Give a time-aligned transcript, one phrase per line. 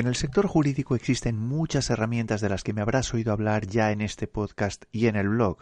[0.00, 3.92] En el sector jurídico existen muchas herramientas de las que me habrás oído hablar ya
[3.92, 5.58] en este podcast y en el blog.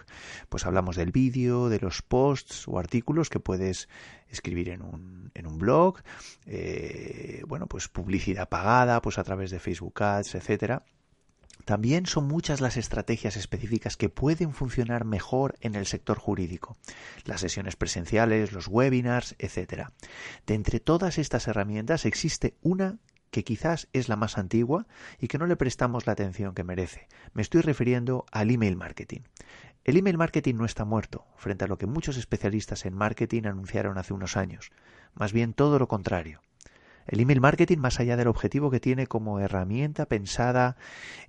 [0.49, 3.89] Pues hablamos del vídeo, de los posts o artículos que puedes
[4.29, 6.03] escribir en un, en un blog,
[6.47, 10.85] eh, bueno, pues publicidad pagada, pues a través de Facebook Ads, etcétera.
[11.65, 16.77] También son muchas las estrategias específicas que pueden funcionar mejor en el sector jurídico,
[17.25, 19.89] las sesiones presenciales, los webinars, etc.
[20.47, 23.01] De entre todas estas herramientas existe una
[23.31, 24.87] que quizás es la más antigua
[25.19, 27.09] y que no le prestamos la atención que merece.
[27.33, 29.21] Me estoy refiriendo al email marketing.
[29.85, 33.97] El email marketing no está muerto, frente a lo que muchos especialistas en marketing anunciaron
[33.97, 34.71] hace unos años.
[35.15, 36.41] Más bien todo lo contrario.
[37.07, 40.77] El email marketing, más allá del objetivo que tiene como herramienta pensada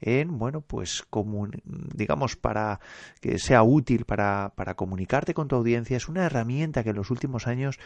[0.01, 2.81] en, bueno, pues como, digamos, para
[3.21, 7.11] que sea útil para, para comunicarte con tu audiencia, es una herramienta que en los
[7.11, 7.79] últimos años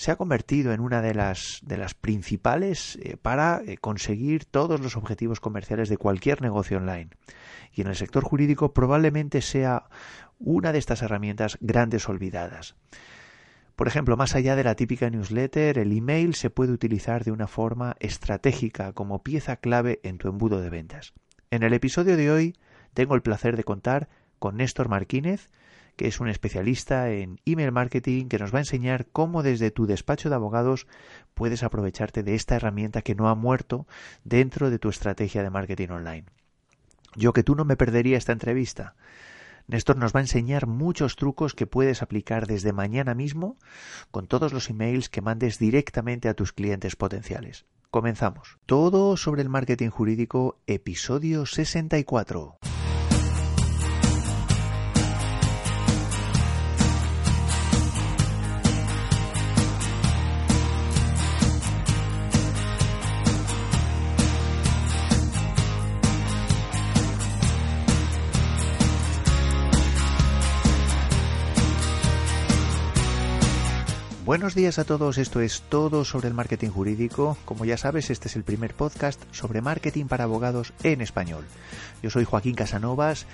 [0.00, 4.80] se ha convertido en una de las, de las principales eh, para eh, conseguir todos
[4.80, 7.10] los objetivos comerciales de cualquier negocio online.
[7.74, 9.90] Y en el sector jurídico probablemente sea
[10.38, 12.76] una de estas herramientas grandes olvidadas.
[13.76, 17.46] Por ejemplo, más allá de la típica newsletter, el email se puede utilizar de una
[17.46, 21.12] forma estratégica como pieza clave en tu embudo de ventas.
[21.50, 22.56] En el episodio de hoy
[22.94, 25.50] tengo el placer de contar con Néstor Martínez,
[26.00, 29.84] que es un especialista en email marketing que nos va a enseñar cómo desde tu
[29.84, 30.86] despacho de abogados
[31.34, 33.86] puedes aprovecharte de esta herramienta que no ha muerto
[34.24, 36.24] dentro de tu estrategia de marketing online.
[37.16, 38.94] Yo que tú no me perdería esta entrevista.
[39.66, 43.58] Néstor nos va a enseñar muchos trucos que puedes aplicar desde mañana mismo
[44.10, 47.66] con todos los emails que mandes directamente a tus clientes potenciales.
[47.90, 48.56] Comenzamos.
[48.64, 52.69] Todo sobre el marketing jurídico, episodio 64.
[74.30, 77.36] Buenos días a todos, esto es todo sobre el marketing jurídico.
[77.44, 81.44] Como ya sabes, este es el primer podcast sobre marketing para abogados en español.
[82.00, 83.26] Yo soy Joaquín Casanovas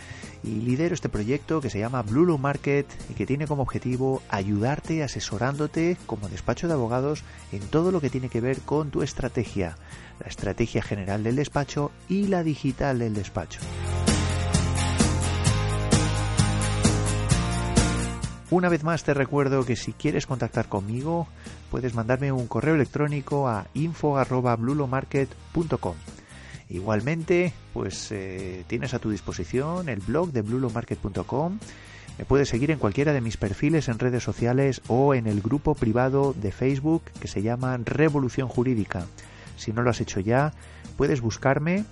[0.42, 5.02] y lidero este proyecto que se llama Blue Market y que tiene como objetivo ayudarte
[5.02, 9.76] asesorándote como despacho de abogados en todo lo que tiene que ver con tu estrategia,
[10.18, 13.60] la estrategia general del despacho y la digital del despacho.
[18.48, 21.26] Una vez más te recuerdo que si quieres contactar conmigo
[21.70, 25.96] puedes mandarme un correo electrónico a info@blulomarket.com.
[26.68, 31.58] Igualmente, pues eh, tienes a tu disposición el blog de blulomarket.com.
[32.18, 35.74] Me puedes seguir en cualquiera de mis perfiles en redes sociales o en el grupo
[35.74, 39.06] privado de Facebook que se llama Revolución Jurídica.
[39.56, 40.52] Si no lo has hecho ya,
[40.96, 41.84] puedes buscarme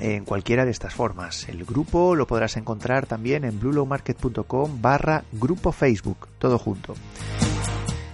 [0.00, 1.48] en cualquiera de estas formas.
[1.48, 6.94] El grupo lo podrás encontrar también en bluelowmarket.com barra grupo Facebook, todo junto.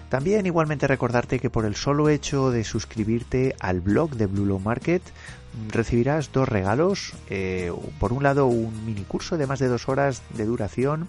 [0.08, 5.02] También igualmente recordarte que por el solo hecho de suscribirte al blog de Blue Market
[5.72, 7.12] recibirás dos regalos.
[7.28, 11.08] Eh, por un lado un mini curso de más de dos horas de duración,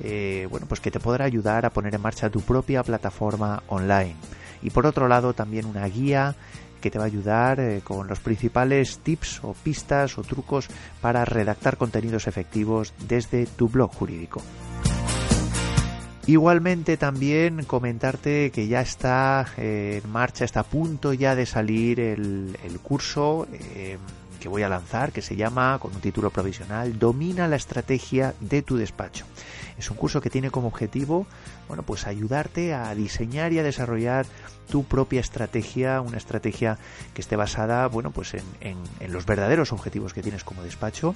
[0.00, 4.16] eh, bueno pues que te podrá ayudar a poner en marcha tu propia plataforma online.
[4.62, 6.34] Y por otro lado también una guía
[6.80, 10.68] que te va a ayudar eh, con los principales tips o pistas o trucos
[11.00, 14.42] para redactar contenidos efectivos desde tu blog jurídico.
[16.26, 21.98] Igualmente también comentarte que ya está eh, en marcha, está a punto ya de salir
[21.98, 23.98] el, curso eh,
[24.38, 28.62] que voy a lanzar, que se llama, con un título provisional, Domina la estrategia de
[28.62, 29.24] tu despacho.
[29.80, 31.26] Es un curso que tiene como objetivo,
[31.66, 34.26] bueno, pues ayudarte a diseñar y a desarrollar
[34.70, 36.76] tu propia estrategia, una estrategia
[37.14, 41.14] que esté basada, bueno, pues en, en los verdaderos objetivos que tienes como despacho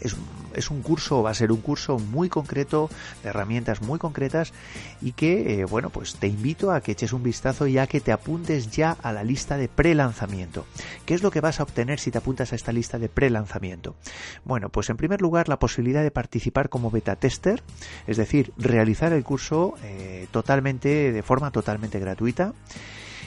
[0.00, 2.88] es, un curso, va a ser un curso muy concreto,
[3.22, 4.52] de herramientas muy concretas
[5.00, 8.00] y que, eh, bueno, pues te invito a que eches un vistazo y a que
[8.00, 10.66] te apuntes ya a la lista de pre-lanzamiento.
[11.04, 13.96] ¿Qué es lo que vas a obtener si te apuntas a esta lista de pre-lanzamiento?
[14.44, 17.62] Bueno, pues en primer lugar la posibilidad de participar como beta tester,
[18.06, 22.52] es decir, realizar el curso eh, totalmente, de forma totalmente gratuita.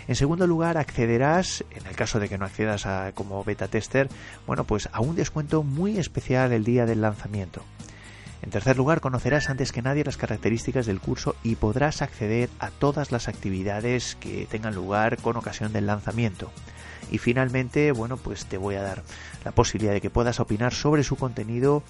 [0.09, 4.09] En segundo lugar, accederás, en el caso de que no accedas a, como beta tester,
[4.47, 7.61] bueno, pues a un descuento muy especial el día del lanzamiento.
[8.41, 12.71] En tercer lugar, conocerás antes que nadie las características del curso y podrás acceder a
[12.71, 16.51] todas las actividades que tengan lugar con ocasión del lanzamiento.
[17.11, 19.03] Y finalmente, bueno, pues te voy a dar
[19.45, 21.83] la posibilidad de que puedas opinar sobre su contenido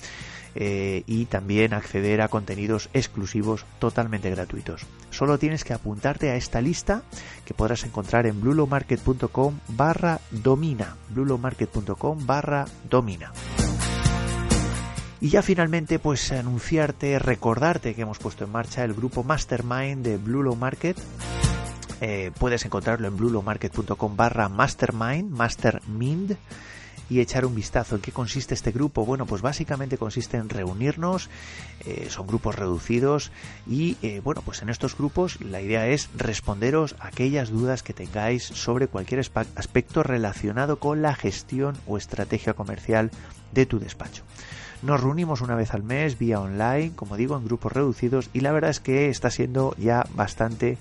[0.55, 4.85] eh, y también acceder a contenidos exclusivos totalmente gratuitos.
[5.11, 7.03] Solo tienes que apuntarte a esta lista
[7.45, 10.95] que podrás encontrar en blulomarket.com barra domina.
[11.09, 13.31] blulomarket.com barra domina.
[15.21, 20.17] Y ya finalmente, pues anunciarte, recordarte que hemos puesto en marcha el grupo Mastermind de
[20.55, 20.97] Market.
[22.01, 26.37] Eh, puedes encontrarlo en bluelowmarket.com barra mastermind, mastermind
[27.09, 29.05] y echar un vistazo en qué consiste este grupo.
[29.05, 31.29] Bueno, pues básicamente consiste en reunirnos,
[31.85, 33.31] eh, son grupos reducidos
[33.67, 38.43] y eh, bueno, pues en estos grupos la idea es responderos aquellas dudas que tengáis
[38.43, 39.19] sobre cualquier
[39.55, 43.11] aspecto relacionado con la gestión o estrategia comercial
[43.51, 44.23] de tu despacho.
[44.81, 48.53] Nos reunimos una vez al mes vía online, como digo, en grupos reducidos y la
[48.53, 50.77] verdad es que está siendo ya bastante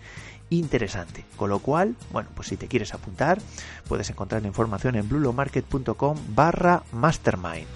[0.50, 1.24] interesante.
[1.36, 3.38] Con lo cual, bueno, pues si te quieres apuntar,
[3.88, 7.66] puedes encontrar la información en blulomarket.com barra mastermind.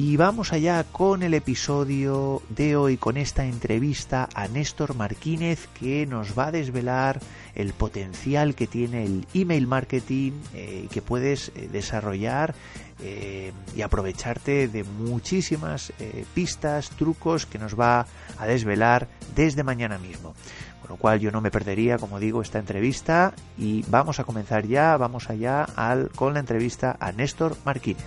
[0.00, 6.06] Y vamos allá con el episodio de hoy, con esta entrevista a Néstor Marquínez que
[6.06, 7.18] nos va a desvelar
[7.58, 12.54] el potencial que tiene el email marketing eh, que puedes eh, desarrollar
[13.02, 15.92] eh, y aprovecharte de muchísimas
[16.34, 18.06] pistas, trucos que nos va
[18.38, 20.34] a desvelar desde mañana mismo.
[20.80, 24.66] Con lo cual yo no me perdería, como digo, esta entrevista y vamos a comenzar
[24.66, 28.04] ya, vamos allá al, con la entrevista a Néstor Marquínez.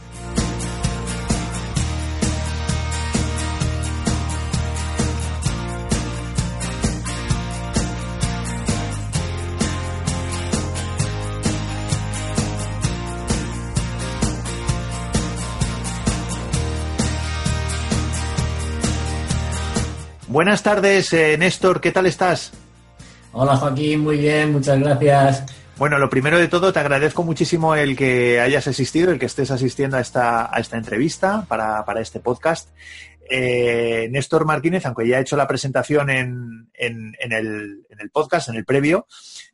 [20.42, 22.52] Buenas tardes, eh, Néstor, ¿qué tal estás?
[23.32, 25.44] Hola Joaquín, muy bien, muchas gracias.
[25.78, 29.52] Bueno, lo primero de todo, te agradezco muchísimo el que hayas asistido, el que estés
[29.52, 32.70] asistiendo a esta, a esta entrevista para, este podcast.
[33.30, 38.50] Eh, Néstor Martínez, aunque ya ha hecho la presentación en, en, el, en el, podcast,
[38.50, 39.06] en el previo,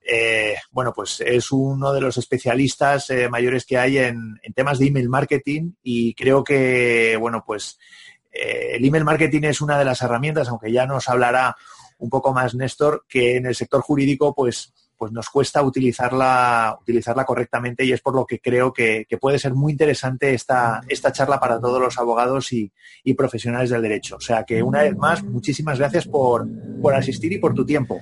[0.09, 5.09] eh, bueno, pues es uno de los especialistas mayores que hay en, temas de email
[5.09, 7.77] marketing y creo que, bueno, pues
[8.37, 11.55] eh, el email marketing es una de las herramientas, aunque ya nos hablará
[11.99, 17.25] un poco más Néstor, que en el sector jurídico pues, pues nos cuesta utilizarla, utilizarla
[17.25, 21.39] correctamente y es por lo que creo que, puede ser muy interesante esta, esta charla
[21.39, 22.71] para todos los abogados y,
[23.15, 24.17] profesionales del derecho.
[24.17, 26.47] O sea que una vez más, muchísimas gracias por,
[26.93, 28.01] asistir y por tu tiempo.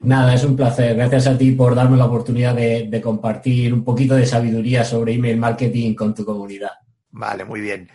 [0.00, 0.94] Nada, es un placer.
[0.94, 5.38] Gracias a ti por darme la oportunidad de compartir un poquito de sabiduría sobre email
[5.38, 6.72] marketing con tu comunidad.
[7.18, 7.88] Vale, muy bien.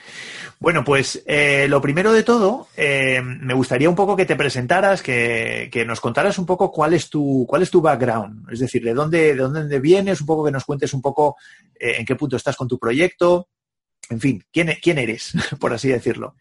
[0.60, 5.04] Bueno, pues eh, lo primero de todo, eh, me gustaría un poco que te presentaras,
[5.04, 8.96] que, nos contaras un poco cuál es tu, cuál es tu background, es decir, de
[8.96, 11.36] dónde, de dónde vienes, un poco que nos cuentes un poco
[11.80, 13.50] eh, en qué punto estás con tu proyecto,
[14.10, 16.34] en fin, quién, quién eres, por así decirlo.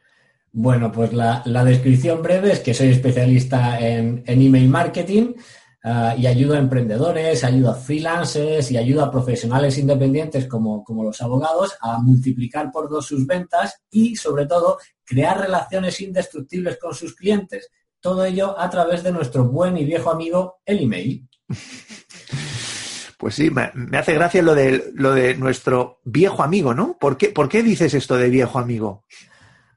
[0.51, 5.35] Bueno, pues la, descripción breve es que soy especialista en, en email marketing.
[5.83, 11.05] Ah, y ayuda a emprendedores, ayuda a freelancers y ayuda a profesionales independientes como, como
[11.05, 16.95] los abogados a multiplicar por dos sus ventas y, sobre todo, crear relaciones indestructibles con
[16.95, 17.71] sus clientes.
[17.99, 21.27] Todo ello a través de nuestro buen y viejo amigo, el email.
[23.17, 26.97] Pues sí, me, hace gracia lo de, lo de nuestro viejo amigo, ¿no?
[26.99, 29.05] ¿Por qué, ¿Por qué dices esto de viejo amigo?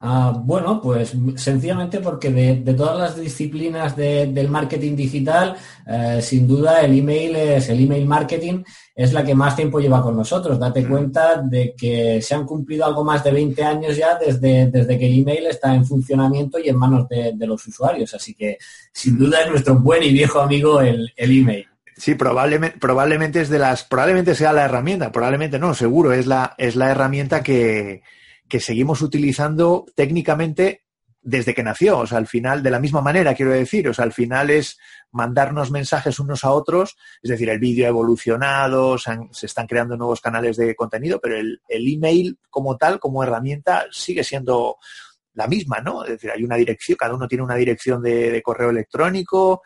[0.06, 5.56] Ah, bueno, pues sencillamente porque de, todas las disciplinas del marketing digital,
[5.88, 8.64] eh, sin duda el email es el email marketing
[8.94, 10.60] es la que más tiempo lleva con nosotros.
[10.60, 10.90] Date mm.
[10.90, 15.06] cuenta de que se han cumplido algo más de 20 años ya desde, desde que
[15.06, 18.14] el email está en funcionamiento y en manos de, los usuarios.
[18.14, 18.58] Así que
[18.92, 21.66] sin duda es nuestro buen y viejo amigo el, el email.
[21.96, 26.56] Sí, probablemente, probablemente es de las, probablemente sea la herramienta, probablemente no, seguro, es la,
[26.58, 28.02] es la herramienta que,
[28.48, 30.84] que seguimos utilizando técnicamente
[31.24, 34.04] desde que nació, o sea, al final, de la misma manera, quiero decir, o sea,
[34.04, 34.78] al final es
[35.12, 40.20] mandarnos mensajes unos a otros, es decir, el vídeo ha evolucionado, se, están creando nuevos
[40.20, 44.78] canales de contenido, pero el, email como tal, como herramienta, sigue siendo
[45.34, 46.04] la misma, ¿no?
[46.04, 49.62] Es decir, hay una dirección, cada uno tiene una dirección de, correo electrónico,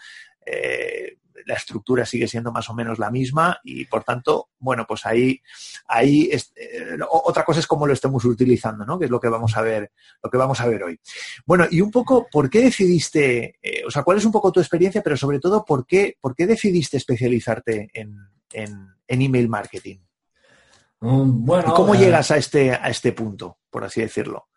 [0.46, 5.06] eh, la estructura sigue siendo más o menos la misma y por tanto, bueno, pues
[5.06, 5.42] ahí,
[5.88, 9.00] ahí eh, otra cosa es cómo lo estemos utilizando, ¿no?
[9.00, 11.00] Que es lo que vamos a ver, lo que vamos a ver hoy.
[11.46, 14.60] Bueno, y un poco, ¿por qué decidiste, eh, o sea, cuál es un poco tu
[14.60, 18.18] experiencia, pero sobre todo, ¿por qué, por qué decidiste especializarte en,
[18.52, 20.00] en, email marketing?
[21.00, 24.50] Mm, bueno, ¿Cómo eh, llegas a este, a este punto, por así decirlo?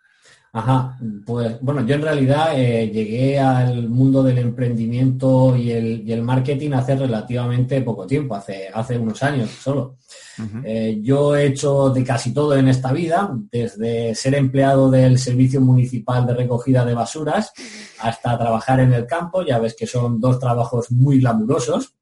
[0.52, 6.72] Ajá, pues bueno, yo en realidad eh, llegué al mundo del emprendimiento y el, marketing
[6.72, 9.98] hace relativamente poco tiempo, hace, hace unos años solo.
[10.64, 15.60] Eh, yo he hecho de casi todo en esta vida, desde ser empleado del Servicio
[15.60, 17.52] Municipal de Recogida de Basuras
[18.00, 21.94] hasta trabajar en el campo, ya ves que son dos trabajos muy glamurosos.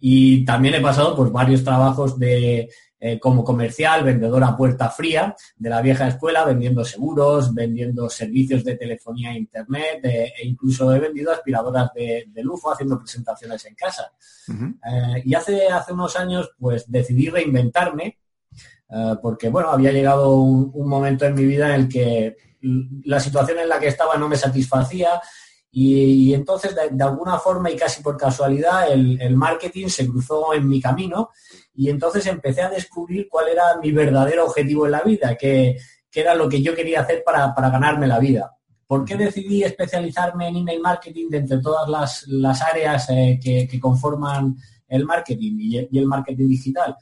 [0.00, 2.68] Y también he pasado por varios trabajos de
[3.00, 8.62] eh, como comercial, vendedor a puerta fría de la vieja escuela, vendiendo seguros, vendiendo servicios
[8.62, 14.12] de telefonía e internet e incluso he vendido aspiradoras de, lujo haciendo presentaciones en casa.
[14.48, 18.18] Eh, y hace, hace unos años pues decidí reinventarme
[19.22, 22.36] porque bueno, había llegado un, un momento en mi vida en el que
[23.04, 25.20] la situación en la que estaba no me satisfacía
[25.72, 30.80] y, entonces, de, alguna forma y casi por casualidad, el, marketing se cruzó en mi
[30.80, 31.30] camino
[31.80, 35.78] y entonces empecé a descubrir cuál era mi verdadero objetivo en la vida, que,
[36.12, 38.54] era lo que yo quería hacer para, ganarme la vida.
[38.86, 41.88] ¿Por qué decidí especializarme en email marketing de entre todas
[42.26, 44.58] las, áreas eh, que, conforman
[44.88, 46.96] el marketing y el marketing digital?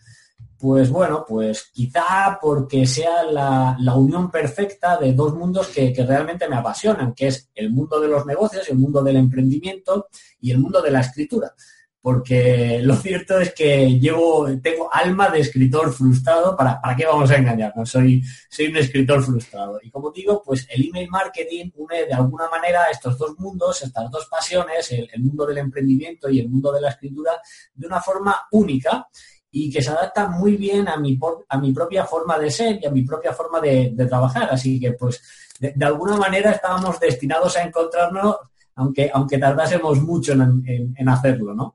[0.56, 6.54] Pues bueno, pues quizá porque sea la, unión perfecta de dos mundos que, realmente me
[6.54, 10.06] apasionan, que es el mundo de los negocios, el mundo del emprendimiento
[10.40, 11.52] y el mundo de la escritura.
[12.00, 17.30] Porque lo cierto es que llevo, tengo alma de escritor frustrado, ¿para, para qué vamos
[17.30, 17.90] a engañarnos?
[17.90, 19.80] Soy, soy un escritor frustrado.
[19.82, 24.10] Y como digo, pues el email marketing une de alguna manera estos dos mundos, estas
[24.10, 27.32] dos pasiones, el, mundo del emprendimiento y el mundo de la escritura,
[27.74, 29.08] de una forma única
[29.50, 32.86] y que se adapta muy bien a mi, a mi propia forma de ser y
[32.86, 34.48] a mi propia forma de, trabajar.
[34.52, 35.20] Así que, pues,
[35.58, 38.36] de, alguna manera estábamos destinados a encontrarnos,
[38.76, 41.74] aunque, aunque tardásemos mucho en, hacerlo, ¿no?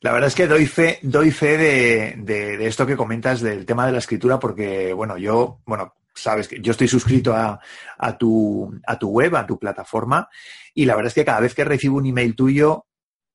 [0.00, 3.84] La verdad es que doy fe, doy fe de, de, esto que comentas del tema
[3.84, 7.60] de la escritura, porque, bueno, yo, bueno, sabes que yo estoy suscrito a,
[7.98, 10.28] a, tu, a tu web, a tu plataforma,
[10.72, 12.86] y la verdad es que cada vez que recibo un email tuyo,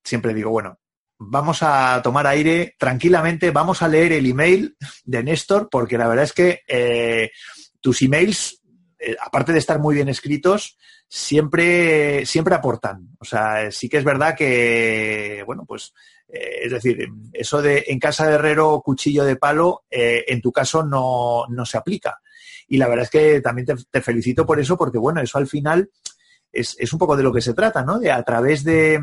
[0.02, 0.80] siempre digo, bueno,
[1.18, 6.24] vamos a tomar aire tranquilamente, vamos a leer el email de Néstor, porque la verdad
[6.24, 7.30] es que eh,
[7.80, 8.60] tus emails,
[8.98, 10.76] eh, aparte de estar muy bien escritos,
[11.08, 13.10] siempre, siempre aportan.
[13.20, 15.94] O sea, sí que es verdad que, bueno, pues,
[16.28, 20.82] eh, es decir, eso de en casa de herrero, cuchillo de palo, en tu caso
[20.84, 22.20] no, no, se aplica.
[22.68, 25.90] Y la verdad es que también te, felicito por eso, porque, bueno, eso al final
[26.52, 27.98] es, es un poco de lo que se trata, ¿no?
[27.98, 29.00] De a través de,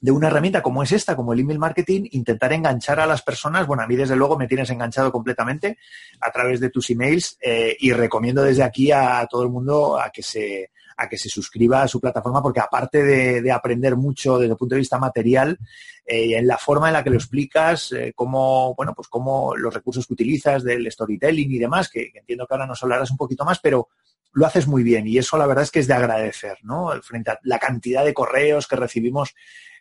[0.00, 3.66] de una herramienta como es esta, como el email marketing, intentar enganchar a las personas.
[3.66, 5.78] Bueno, a mí desde luego me tienes enganchado completamente
[6.20, 10.10] a través de tus emails eh, y recomiendo desde aquí a todo el mundo a
[10.10, 14.52] que se a que se suscriba a su plataforma porque aparte de, aprender mucho desde
[14.52, 15.58] el punto de vista material
[16.06, 19.72] eh, en la forma en la que lo explicas eh, cómo bueno pues cómo los
[19.72, 23.16] recursos que utilizas del storytelling y demás que, que, entiendo que ahora nos hablarás un
[23.16, 23.88] poquito más pero
[24.32, 27.30] lo haces muy bien y eso la verdad es que es de agradecer no frente
[27.30, 29.34] a la cantidad de correos que recibimos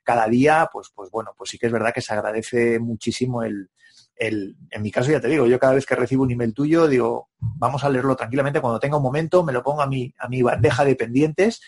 [0.03, 3.69] cada día, pues, pues bueno, pues sí que es verdad que se agradece muchísimo el,
[4.15, 7.29] en mi caso ya te digo, yo cada vez que recibo un email tuyo, digo,
[7.39, 10.41] vamos a leerlo tranquilamente, cuando tenga un momento me lo pongo a mi, a mi
[10.41, 11.61] bandeja de pendientes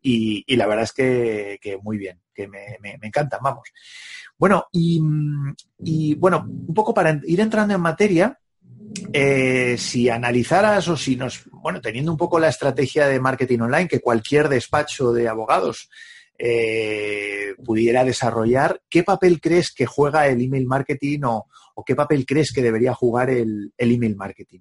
[0.00, 3.68] y, la verdad es que, muy bien, que me, encantan, vamos.
[4.38, 5.02] Bueno, y,
[5.80, 8.38] y, bueno, un poco para ir entrando en materia,
[9.12, 13.88] eh, si analizaras o si nos, bueno, teniendo un poco la estrategia de marketing online
[13.88, 15.90] que cualquier despacho de abogados
[16.38, 18.80] eh, pudiera desarrollar.
[18.88, 21.46] ¿Qué papel crees que juega el email marketing o,
[21.84, 24.60] qué papel crees que debería jugar el, email marketing?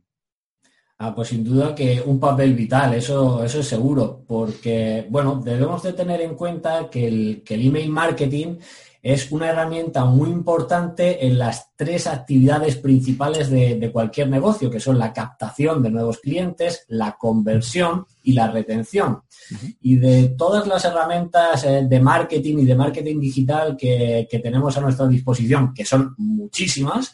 [0.99, 5.83] Ah, pues sin duda que un papel vital, eso, eso es seguro, porque, bueno, debemos
[5.83, 8.57] de tener en cuenta que el, que el email marketing
[9.01, 14.97] es una herramienta muy importante en las tres actividades principales de, cualquier negocio, que son
[14.97, 19.21] la captación de nuevos clientes, la conversión y la retención.
[19.81, 24.81] Y de todas las herramientas eh, de marketing y de marketing digital que, tenemos a
[24.81, 27.13] nuestra disposición, que son muchísimas,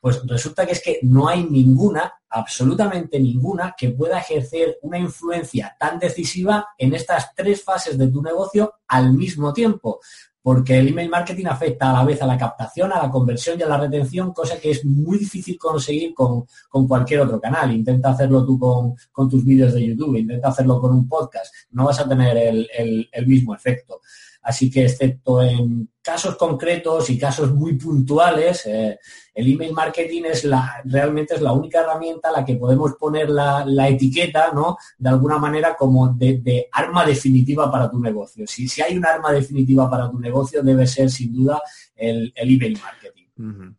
[0.00, 5.76] pues resulta que es que no hay ninguna, absolutamente ninguna, que pueda ejercer una influencia
[5.78, 10.00] tan decisiva en estas tres fases de tu negocio al mismo tiempo
[10.48, 13.64] porque el email marketing afecta a la vez a la captación, a la conversión y
[13.64, 16.46] a la retención, cosa que es muy difícil conseguir con,
[16.88, 17.70] cualquier otro canal.
[17.70, 22.00] Intenta hacerlo tú con, tus vídeos de YouTube, intenta hacerlo con un podcast, no vas
[22.00, 24.00] a tener el mismo efecto.
[24.42, 28.98] Así que, excepto en casos concretos y casos muy puntuales, eh,
[29.34, 33.28] el email marketing es la, realmente es la única herramienta a la que podemos poner
[33.28, 34.78] la, etiqueta, ¿no?
[34.96, 38.46] De alguna manera como de, arma definitiva para tu negocio.
[38.46, 41.60] Si, si hay un arma definitiva para tu negocio, debe ser sin duda
[41.94, 43.74] el, email marketing.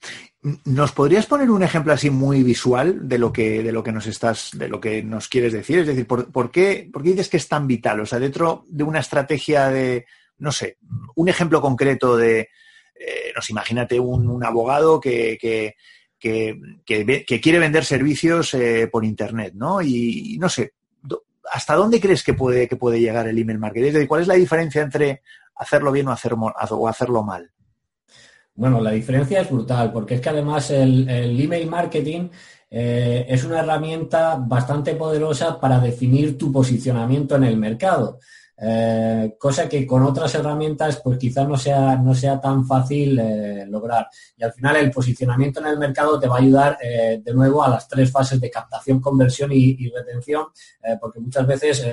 [0.66, 4.08] ¿Nos podrías poner un ejemplo así muy visual de lo que, de lo que nos
[4.08, 5.80] estás, de lo que nos quieres decir?
[5.80, 8.00] Es decir, ¿por, qué, dices que es tan vital?
[8.00, 10.06] O sea, dentro de una estrategia de,
[10.40, 10.78] no sé,
[11.16, 12.50] un ejemplo concreto de,
[13.00, 15.76] eh, nos imagínate un, abogado que, que,
[17.42, 19.82] quiere vender servicios eh, por internet, ¿no?
[19.82, 20.74] Y, no sé,
[21.52, 24.06] ¿hasta dónde crees que puede, que puede llegar el email marketing?
[24.08, 25.22] ¿cuál es la diferencia entre
[25.56, 27.52] hacerlo bien o, o hacerlo mal?
[28.60, 32.28] Bueno, la diferencia es brutal, porque es que además el, email marketing
[32.70, 38.20] eh, es una herramienta bastante poderosa para definir tu posicionamiento en el mercado.
[38.62, 43.66] Eh, cosa que con otras herramientas pues quizás no sea, no sea tan fácil eh,
[43.68, 44.08] lograr.
[44.38, 47.70] Y al final el posicionamiento en el mercado te va a ayudar de nuevo a
[47.70, 50.46] las tres fases de captación, conversión y retención,
[51.00, 51.86] porque muchas veces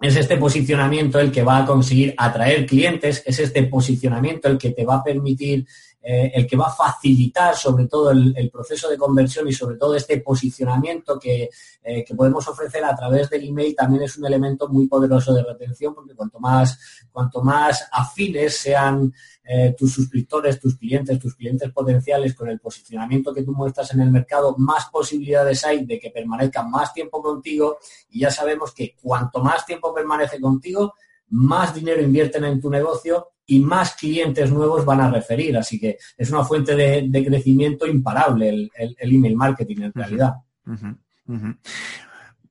[0.00, 4.70] es este posicionamiento el que va a conseguir atraer clientes, es este posicionamiento el que
[4.70, 5.66] te va a permitir,
[6.10, 9.94] eh, el que va a facilitar sobre todo el, proceso de conversión y sobre todo
[9.94, 11.50] este posicionamiento que,
[11.82, 15.42] eh, que, podemos ofrecer a través del email también es un elemento muy poderoso de
[15.42, 16.78] retención porque cuanto más,
[17.12, 19.12] cuanto más afines sean
[19.44, 24.00] eh, tus suscriptores, tus clientes, tus clientes potenciales con el posicionamiento que tú muestras en
[24.00, 27.76] el mercado, más posibilidades hay de que permanezcan más tiempo contigo.
[28.08, 30.94] Y ya sabemos que cuanto más tiempo permanece contigo,
[31.30, 35.56] más dinero invierten en tu negocio y más clientes nuevos van a referir.
[35.56, 40.34] Así que es una fuente de, crecimiento imparable el, email marketing en realidad.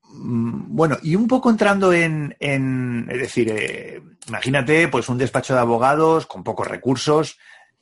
[0.09, 5.59] Mm, bueno, y un poco entrando en, es decir, eh, imagínate pues un despacho de
[5.59, 7.37] abogados con pocos recursos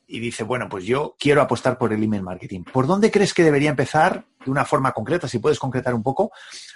[0.08, 2.62] y dice, bueno, pues yo quiero apostar por el email marketing.
[2.72, 6.30] ¿Por dónde crees que debería empezar, de una forma concreta, si puedes concretar un poco,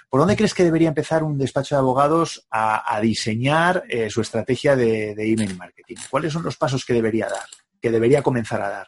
[0.09, 4.75] por dónde crees que debería empezar un despacho de abogados a, diseñar eh, su estrategia
[4.75, 5.95] de, email marketing?
[6.09, 7.45] ¿Cuáles son los pasos que debería dar,
[7.81, 8.87] que debería comenzar a dar?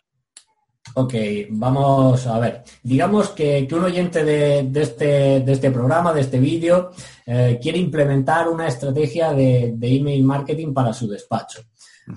[0.95, 1.13] Ok,
[1.49, 2.63] vamos a ver.
[2.83, 6.91] Digamos que, un oyente de, este, de, este, programa, de este vídeo,
[7.25, 11.61] eh, quiere implementar una estrategia de, email marketing para su despacho.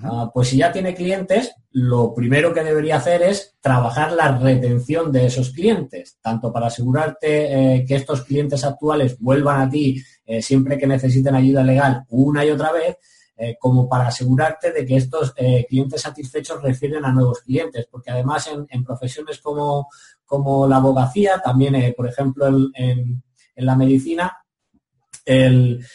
[0.03, 5.11] Ah, pues si ya tiene clientes, lo primero que debería hacer es trabajar la retención
[5.11, 10.41] de esos clientes, tanto para asegurarte eh, que estos clientes actuales vuelvan a ti eh,
[10.41, 12.97] siempre que necesiten ayuda legal una y otra vez,
[13.37, 15.33] eh, como para asegurarte de que estos
[15.69, 19.87] clientes satisfechos refieren a nuevos clientes, porque además en, profesiones como,
[20.67, 23.23] la abogacía, también, por ejemplo, en,
[23.55, 24.35] la medicina,
[25.23, 25.85] el,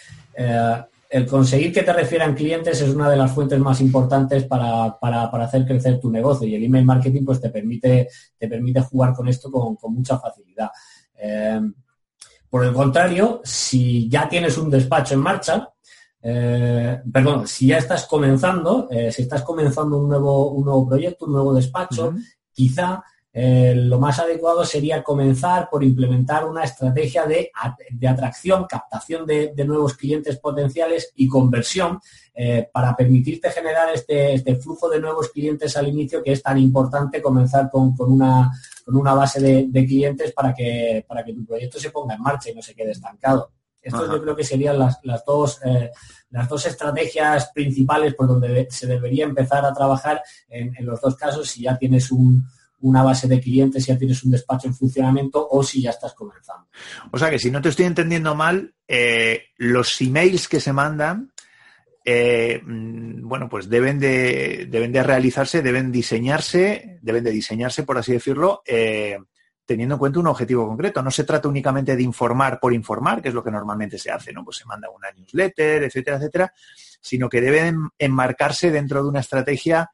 [1.29, 4.99] conseguir que te refieran clientes es una de las fuentes más importantes para,
[5.31, 9.29] hacer crecer tu negocio y el email marketing pues te permite, te permite jugar con
[9.29, 10.71] esto con, con mucha facilidad.
[12.49, 15.73] por el contrario, si ya tienes un despacho en marcha,
[16.25, 21.27] eh, perdón, si ya estás comenzando, eh, si estás comenzando un nuevo, un nuevo proyecto,
[21.27, 22.15] un nuevo despacho,
[22.53, 27.51] quizá eh, lo más adecuado sería comenzar por implementar una estrategia de,
[28.07, 32.01] atracción, captación de, nuevos clientes potenciales y conversión
[32.73, 37.21] para permitirte generar este, este, flujo de nuevos clientes al inicio que es tan importante
[37.21, 38.51] comenzar con, una,
[38.85, 42.51] con una, base de, clientes para que, para que tu proyecto se ponga en marcha
[42.51, 43.51] y no se quede estancado.
[43.83, 45.91] Esto yo creo que serían las, dos, eh,
[46.31, 51.51] las dos estrategias principales por donde se debería empezar a trabajar en, los dos casos
[51.51, 52.13] si ya tienes
[52.83, 56.15] una base de clientes, si ya tienes un despacho en funcionamiento o si ya estás
[56.15, 56.67] comenzando.
[57.11, 61.33] O sea que si no te estoy entendiendo mal, eh, los emails que se mandan,
[62.05, 67.99] eh, mm, bueno, pues deben de, deben de realizarse, deben diseñarse, deben de diseñarse, por
[67.99, 68.63] así decirlo,
[69.65, 71.03] teniendo en cuenta un objetivo concreto.
[71.03, 74.33] No se trata únicamente de informar por informar, que es lo que normalmente se hace,
[74.33, 74.45] ¿no?
[74.45, 76.53] Pues se manda una newsletter, etcétera, etcétera,
[77.01, 79.91] sino que deben enmarcarse dentro de una estrategia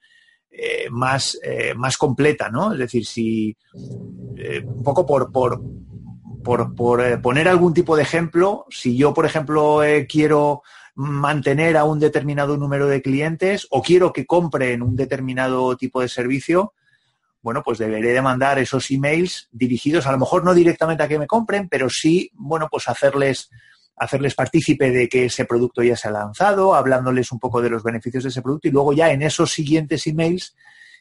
[0.51, 2.73] eh, más, eh, más completa, ¿no?
[2.73, 3.57] Es decir, si
[4.37, 5.61] eh, un poco por, por,
[6.43, 10.63] por, por poner algún tipo de ejemplo, si yo, por ejemplo, quiero
[10.95, 16.09] mantener a un determinado número de clientes o quiero que compren un determinado tipo de
[16.09, 16.73] servicio,
[17.41, 21.19] bueno, pues deberé de mandar esos emails dirigidos, a lo mejor no directamente a que
[21.19, 23.51] me compren, pero sí, bueno, pues hacerles,
[24.01, 27.83] hacerles partícipe de que ese producto ya se ha lanzado, hablándoles un poco de los
[27.83, 30.55] beneficios de ese producto y luego ya en esos siguientes emails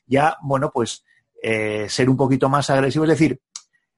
[0.06, 1.04] ya, bueno, pues
[1.42, 3.06] eh, ser un poquito más agresivo.
[3.06, 3.40] Es decir,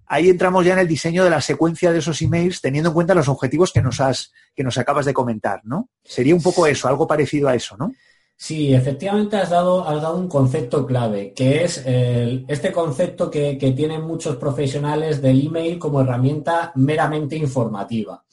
[0.08, 3.14] ahí entramos ya en el diseño de la secuencia de esos emails teniendo en cuenta
[3.14, 5.90] los objetivos que nos has, que nos acabas de comentar, ¿no?
[6.04, 7.94] Sería un poco eso, algo parecido a eso, ¿no?
[8.42, 14.04] Sí, efectivamente has dado, has dado un concepto clave, que es este concepto que, tienen
[14.04, 18.24] muchos profesionales del email como herramienta meramente informativa.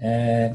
[0.00, 0.52] Eh,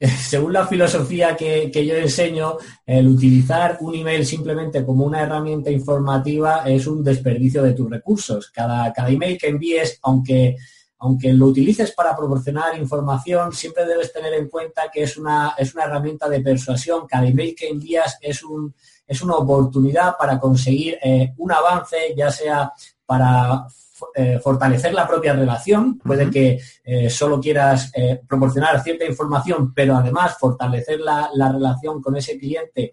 [0.00, 6.64] según la filosofía que, yo enseño, el utilizar un email simplemente como una herramienta informativa
[6.66, 8.50] es un desperdicio de tus recursos.
[8.50, 10.56] Cada, cada email que envíes, aunque,
[10.98, 15.74] aunque lo utilices para proporcionar información, siempre debes tener en cuenta que es una, es
[15.74, 17.06] una herramienta de persuasión.
[17.06, 18.74] Cada email que envías es, un,
[19.06, 22.72] es una oportunidad para conseguir eh, un avance, ya sea
[23.04, 23.66] para
[24.14, 25.98] eh, fortalecer la propia relación.
[25.98, 27.92] Puede que eh, solo quieras
[28.26, 32.92] proporcionar cierta información, pero además fortalecer la, relación con ese cliente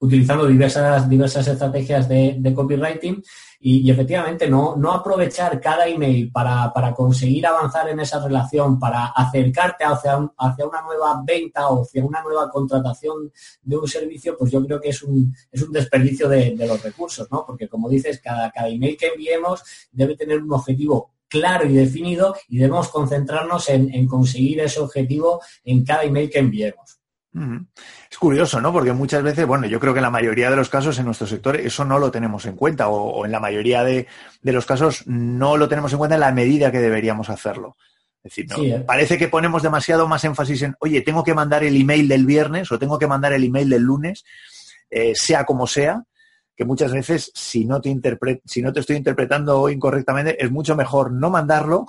[0.00, 3.22] utilizando diversas, diversas estrategias de, de copywriting
[3.60, 9.84] y, efectivamente no, no, aprovechar cada email para, conseguir avanzar en esa relación, para acercarte
[9.84, 13.32] hacia, hacia una nueva venta o hacia una nueva contratación
[13.62, 17.26] de un servicio, pues yo creo que es un, es un desperdicio de, los recursos,
[17.30, 17.44] ¿no?
[17.44, 22.36] Porque como dices, cada, cada email que enviemos debe tener un objetivo claro y definido
[22.48, 26.97] y debemos concentrarnos en, en conseguir ese objetivo en cada email que enviemos.
[28.10, 28.72] Es curioso, ¿no?
[28.72, 31.26] Porque muchas veces, bueno, yo creo que en la mayoría de los casos en nuestro
[31.26, 34.06] sector eso no lo tenemos en cuenta o, en la mayoría de,
[34.42, 37.76] los casos no lo tenemos en cuenta en la medida que deberíamos hacerlo.
[38.22, 38.84] Es decir, ¿eh?
[38.86, 42.70] parece que ponemos demasiado más énfasis en, oye, tengo que mandar el email del viernes
[42.72, 44.24] o tengo que mandar el email del lunes,
[44.90, 46.02] eh, sea como sea,
[46.56, 47.96] que muchas veces si no te
[48.44, 51.86] si no te estoy interpretando incorrectamente, es mucho mejor no mandarlo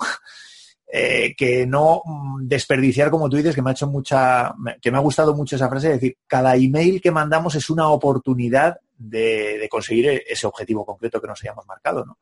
[0.92, 4.98] eh, que no mm, desperdiciar, como tú dices, que me ha hecho mucha, que me
[4.98, 9.68] ha gustado mucho esa frase, es decir, cada email que mandamos es una oportunidad de,
[9.70, 12.18] conseguir e-, ese objetivo concreto que nos hayamos marcado, ¿no?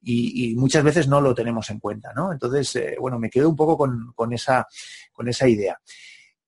[0.00, 2.32] Y, muchas veces no lo tenemos en cuenta, ¿no?
[2.32, 4.66] Entonces, eh, bueno, me quedo un poco con, esa,
[5.12, 5.78] con esa idea.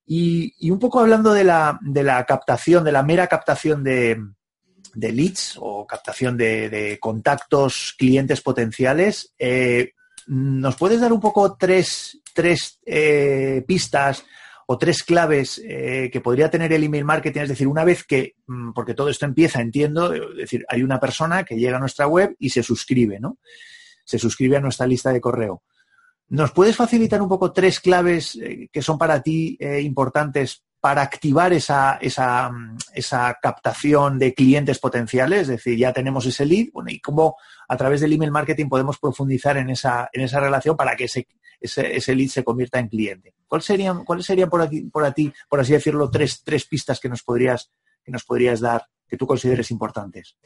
[0.07, 4.23] Y, un poco hablando de la, de la captación, de la mera captación de,
[4.95, 9.95] leads o captación de, contactos clientes potenciales, eh,
[10.33, 12.21] ¿Nos puedes dar un poco tres,
[12.87, 14.25] eh, pistas
[14.69, 17.41] o tres claves eh, que podría tener el email marketing?
[17.41, 21.01] Es decir, una vez que, mm, porque todo esto empieza, entiendo, es decir, hay una
[21.01, 23.39] persona que llega a nuestra web y se suscribe, ¿no?
[24.05, 25.65] Se suscribe a nuestra lista de correo.
[26.29, 31.53] ¿Nos puedes facilitar un poco tres claves eh, que son para ti importantes para activar
[31.53, 37.37] esa, esa, captación de clientes potenciales, es decir, ya tenemos ese lead, bueno, y cómo
[37.69, 41.29] a través del email marketing podemos profundizar en esa, en esa relación para que ese,
[41.61, 43.35] ese, ese lead se convierta en cliente.
[43.47, 47.11] ¿Cuáles serían, cuáles serían por aquí, por ti, por así decirlo, tres, tres pistas que
[47.11, 47.71] nos podrías,
[48.03, 50.37] que nos podrías dar, que tú consideres importantes?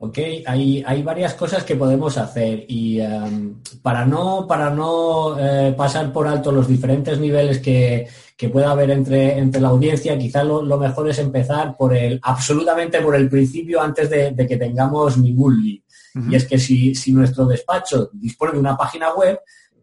[0.00, 5.74] Ok, hay, hay varias cosas que podemos hacer y em, para no, para no eh,
[5.76, 8.08] pasar por alto los diferentes niveles que,
[8.52, 13.16] pueda haber entre, entre la audiencia, quizás lo, mejor es empezar por el, absolutamente por
[13.16, 15.80] el principio antes de, que tengamos ningún lead.
[16.30, 19.40] Y es que si, si nuestro despacho dispone de una página web,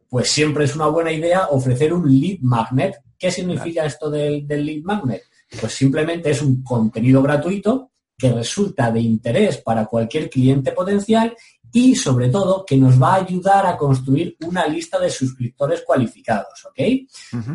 [0.07, 2.95] pues siempre es una buena idea ofrecer un lead magnet.
[3.19, 5.23] ¿Qué significa esto del, del lead magnet?
[5.59, 11.35] Pues simplemente es un contenido gratuito que resulta de interés para cualquier cliente potencial
[11.71, 16.65] y sobre todo que nos va a ayudar a construir una lista de suscriptores cualificados,
[16.65, 16.79] ¿ok?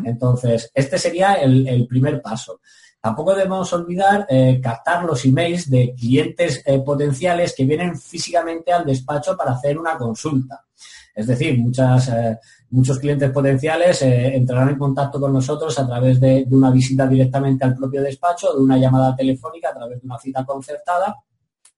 [0.05, 2.61] Entonces, este sería el, primer paso.
[3.01, 8.85] Tampoco debemos olvidar eh, captar los emails de clientes eh, potenciales que vienen físicamente al
[8.85, 10.63] despacho para hacer una consulta.
[11.13, 12.37] Es decir, muchas, eh,
[12.69, 17.65] muchos clientes potenciales eh, entrarán en contacto con nosotros a través de, una visita directamente
[17.65, 21.15] al propio despacho, de una llamada telefónica, a través de una cita concertada.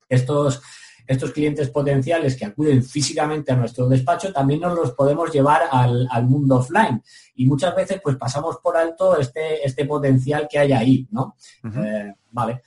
[0.07, 0.61] Estos,
[1.07, 6.07] estos clientes potenciales que acuden físicamente a nuestro despacho también nos los podemos llevar al,
[6.25, 7.01] mundo offline
[7.35, 11.35] y muchas veces pues pasamos por alto este, este potencial que hay ahí, ¿no?
[11.63, 12.61] Eh, vale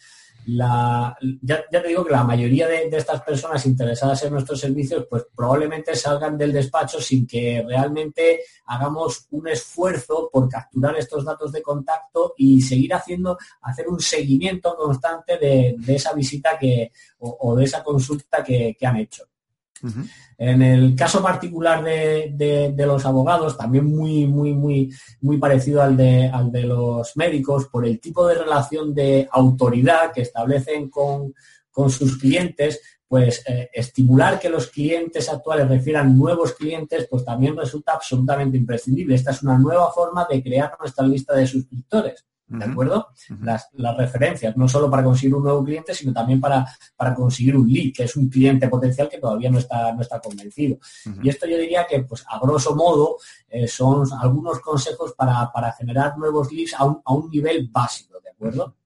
[0.46, 5.94] ya, te digo que la mayoría de, estas personas interesadas en nuestros servicios, pues probablemente
[5.96, 12.35] salgan del despacho sin que realmente hagamos un esfuerzo por capturar estos datos de contacto
[12.37, 18.44] y seguir haciendo, hacer un seguimiento constante de, esa visita que, o, de esa consulta
[18.44, 19.24] que han hecho.
[20.38, 26.28] En el caso particular de, los abogados, también muy, muy, muy, muy parecido al de,
[26.28, 31.34] al de los médicos, por el tipo de relación de autoridad que establecen con,
[31.90, 37.92] sus clientes, pues eh, estimular que los clientes actuales refieran nuevos clientes, pues también resulta
[37.92, 39.14] absolutamente imprescindible.
[39.14, 42.24] Esta es una nueva forma de crear nuestra lista de suscriptores.
[42.48, 43.09] ¿De acuerdo?
[43.40, 46.64] las, referencias, no solo para conseguir un nuevo cliente, sino también para,
[46.96, 50.20] para conseguir un lead, que es un cliente potencial que todavía no está, no está
[50.20, 50.78] convencido.
[51.22, 53.16] Y esto yo diría que, pues, a grosso modo,
[53.48, 58.30] eh, son algunos consejos para, generar nuevos leads a un, a un nivel básico, ¿de
[58.30, 58.76] acuerdo?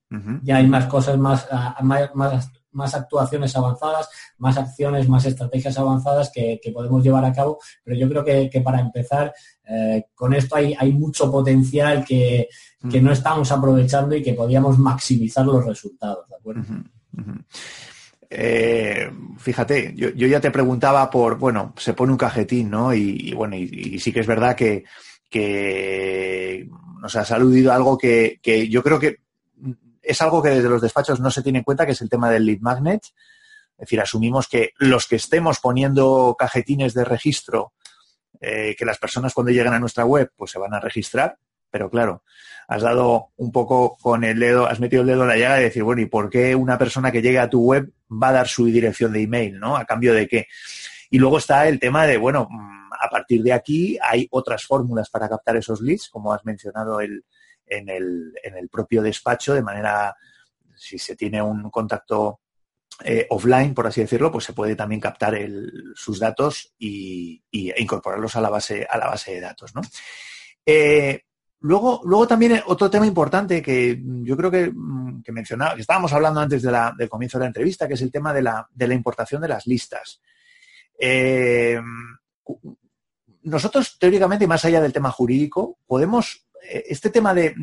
[0.43, 1.47] Ya hay más cosas más,
[1.83, 7.97] más, más actuaciones avanzadas, más acciones, más estrategias avanzadas que, podemos llevar a cabo, pero
[7.97, 9.33] yo creo que, para empezar,
[9.69, 12.49] eh, con esto hay, hay mucho potencial que,
[12.83, 13.03] mm.
[13.03, 16.63] no estamos aprovechando y que podríamos maximizar los resultados, ¿de acuerdo?
[18.33, 22.95] Eh, fíjate, yo, ya te preguntaba por, bueno, se pone un cajetín, ¿no?
[22.95, 24.85] Y, bueno, y, sí que es verdad que,
[25.29, 26.69] que
[27.01, 29.19] nos has aludido a algo que, que, yo creo que
[30.03, 32.31] es algo que desde los despachos no se tiene en cuenta, que es el tema
[32.31, 33.03] del lead magnet.
[33.05, 37.73] Es decir, asumimos que los que estemos poniendo cajetines de registro,
[38.41, 41.39] eh, que las personas cuando lleguen a nuestra web, pues se van a registrar,
[41.71, 42.25] pero claro,
[42.69, 45.65] has dado un poco con el dedo, has metido el dedo en la llaga de
[45.65, 48.49] decir, bueno, ¿y por qué una persona que llegue a tu web va a dar
[48.49, 49.77] su dirección de email, ¿no?
[49.77, 50.47] ¿A cambio de qué?
[51.11, 55.11] Y luego está el tema de, bueno, mm, a partir de aquí hay otras fórmulas
[55.11, 57.25] para captar esos leads, como has mencionado el,
[57.67, 60.15] en, el, en el propio despacho, de manera,
[60.77, 62.41] si se tiene un contacto
[63.03, 65.39] eh, offline, por así decirlo, pues se puede también captar
[65.95, 69.81] sus datos y, e incorporarlos a la base, a la base de datos, ¿no?
[70.67, 71.23] Eh,
[71.63, 76.41] Luego, luego también otro tema importante que yo creo que, mm, mencionaba, que estábamos hablando
[76.41, 79.67] antes del comienzo de la entrevista, que es el tema de la, importación de las
[79.67, 80.21] listas.
[80.99, 81.79] Eh,
[83.43, 87.55] nosotros, teóricamente, más allá del tema jurídico, podemos, eh, este tema de,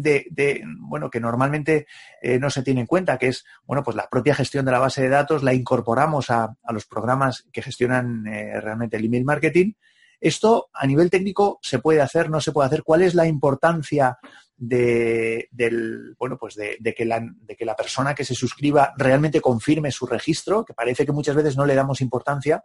[0.80, 1.88] bueno, que normalmente
[2.22, 4.80] eh, no se tiene en cuenta, que es, bueno, pues la propia gestión de la
[4.80, 9.74] base de datos, la incorporamos a los programas que gestionan realmente el email marketing,
[10.20, 12.84] esto a nivel técnico se puede hacer, no se puede hacer.
[12.84, 14.18] ¿Cuál es la importancia
[14.56, 19.42] de, del, bueno, pues de, que la, de que la persona que se suscriba realmente
[19.42, 22.64] confirme su registro, que parece que muchas veces no le damos importancia?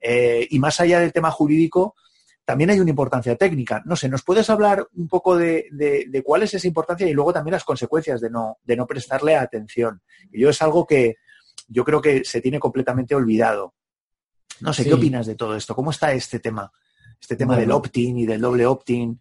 [0.00, 1.96] Eh, y más allá del tema jurídico,
[2.44, 3.82] también hay una importancia técnica.
[3.86, 7.32] No sé, ¿nos puedes hablar un poco de, de, cuál es esa importancia y luego
[7.32, 10.02] también las consecuencias de no, de no prestarle atención?
[10.30, 11.16] Yo es algo que
[11.68, 13.74] yo creo que se tiene completamente olvidado.
[14.60, 15.74] No sé, ¿qué opinas de todo esto?
[15.74, 16.70] ¿Cómo está este tema?
[17.24, 19.18] Este tema del opt-in y del doble opt-in.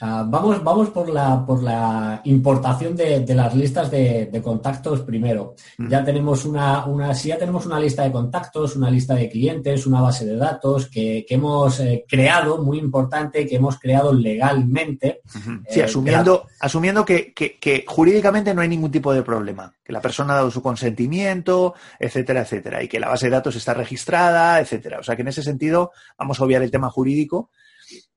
[0.00, 5.54] Ah, vamos, vamos por la, por la importación de, las listas de, contactos primero.
[5.78, 9.86] Ya tenemos una, una, si ya tenemos una lista de contactos, una lista de clientes,
[9.86, 15.20] una base de datos que, hemos eh, creado, muy importante, que hemos creado legalmente.
[15.68, 20.34] Sí, eh, asumiendo, asumiendo que, jurídicamente no hay ningún tipo de problema, que la persona
[20.34, 24.98] ha dado su consentimiento, etcétera, etcétera, y que la base de datos está registrada, etcétera.
[25.00, 27.50] O sea que en ese sentido vamos a obviar el tema jurídico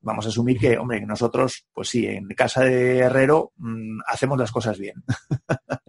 [0.01, 4.51] vamos a asumir que, hombre, nosotros, pues sí, en casa de Herrero mm, hacemos las
[4.51, 5.03] cosas bien.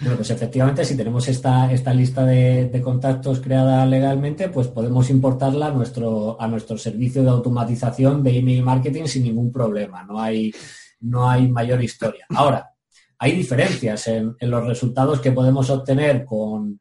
[0.00, 5.68] Bueno, pues efectivamente, si tenemos esta, esta lista de, contactos creada legalmente, pues podemos importarla
[5.68, 10.02] a nuestro, a nuestro servicio de automatización de email marketing sin ningún problema.
[10.02, 10.52] No hay,
[11.00, 12.26] no hay mayor historia.
[12.30, 12.70] Ahora,
[13.18, 16.80] hay diferencias en, en los resultados que podemos obtener con,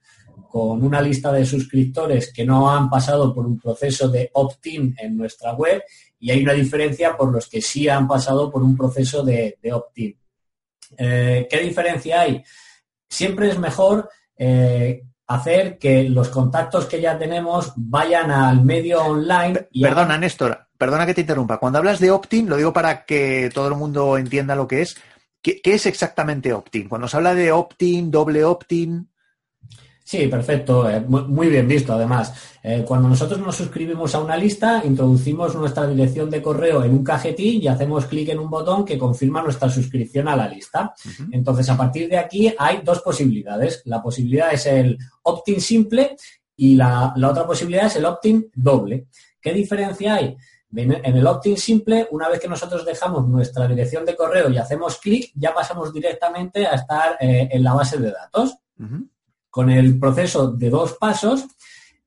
[0.54, 5.18] con una lista de suscriptores que no han pasado por un proceso de opt-in en
[5.18, 5.82] nuestra web
[6.24, 10.18] y hay una diferencia por los que sí han pasado por un proceso de, opt-in.
[10.98, 12.42] Eh, ¿Qué diferencia hay?
[13.10, 19.68] Siempre es mejor eh, hacer que los contactos que ya tenemos vayan al medio online.
[19.72, 21.58] Y perdona, Néstor, perdona que te interrumpa.
[21.58, 24.96] Cuando hablas de opt-in, lo digo para que todo el mundo entienda lo que es.
[25.42, 26.88] ¿Qué, qué es exactamente opt-in?
[26.88, 29.10] Cuando se habla de opt-in, doble opt-in,
[30.04, 30.89] Sí, perfecto.
[30.89, 32.34] Eh, muy bien visto, además.
[32.62, 37.04] Eh, cuando nosotros nos suscribimos a una lista, introducimos nuestra dirección de correo en un
[37.04, 40.94] cajetín y hacemos clic en un botón que confirma nuestra suscripción a la lista.
[41.32, 43.82] Entonces, a partir de aquí hay dos posibilidades.
[43.86, 46.16] La posibilidad es el opt-in simple
[46.56, 49.08] y la, otra posibilidad es el opt-in doble.
[49.42, 50.36] ¿Qué diferencia hay?
[50.76, 54.98] En el opt-in simple, una vez que nosotros dejamos nuestra dirección de correo y hacemos
[54.98, 58.58] clic, ya pasamos directamente a estar eh, en la base de datos.
[59.54, 61.46] Con el proceso de dos pasos,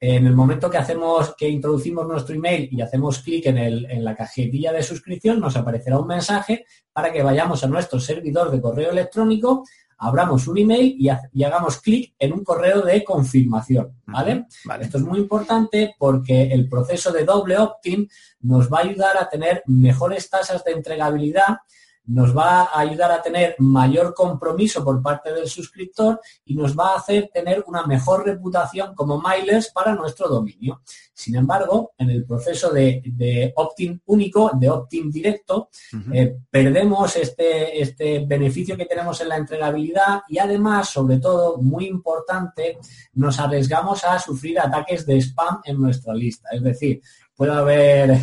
[0.01, 4.17] en el momento que hacemos, que introducimos nuestro email y hacemos clic en, en la
[4.17, 8.91] cajetilla de suscripción, nos aparecerá un mensaje para que vayamos a nuestro servidor de correo
[8.91, 9.63] electrónico,
[9.99, 14.47] abramos un email y, hagamos clic en un correo de confirmación, ¿vale?
[14.65, 14.85] ¿vale?
[14.85, 18.09] Esto es muy importante porque el proceso de doble opt-in
[18.41, 21.59] nos va a ayudar a tener mejores tasas de entregabilidad
[22.07, 26.92] nos va a ayudar a tener mayor compromiso por parte del suscriptor y nos va
[26.92, 30.83] a hacer tener una mejor reputación como mailers para nuestro dominio.
[31.12, 35.71] Sin embargo, en el proceso de, opt-in único, de opt-in directo,
[36.12, 41.87] eh, perdemos este, este beneficio que tenemos en la entregabilidad y además, sobre todo, muy
[41.87, 42.79] importante,
[43.14, 46.51] nos arriesgamos a sufrir ataques de spam en nuestra lista.
[46.53, 47.01] Es decir,
[47.35, 48.19] puede haber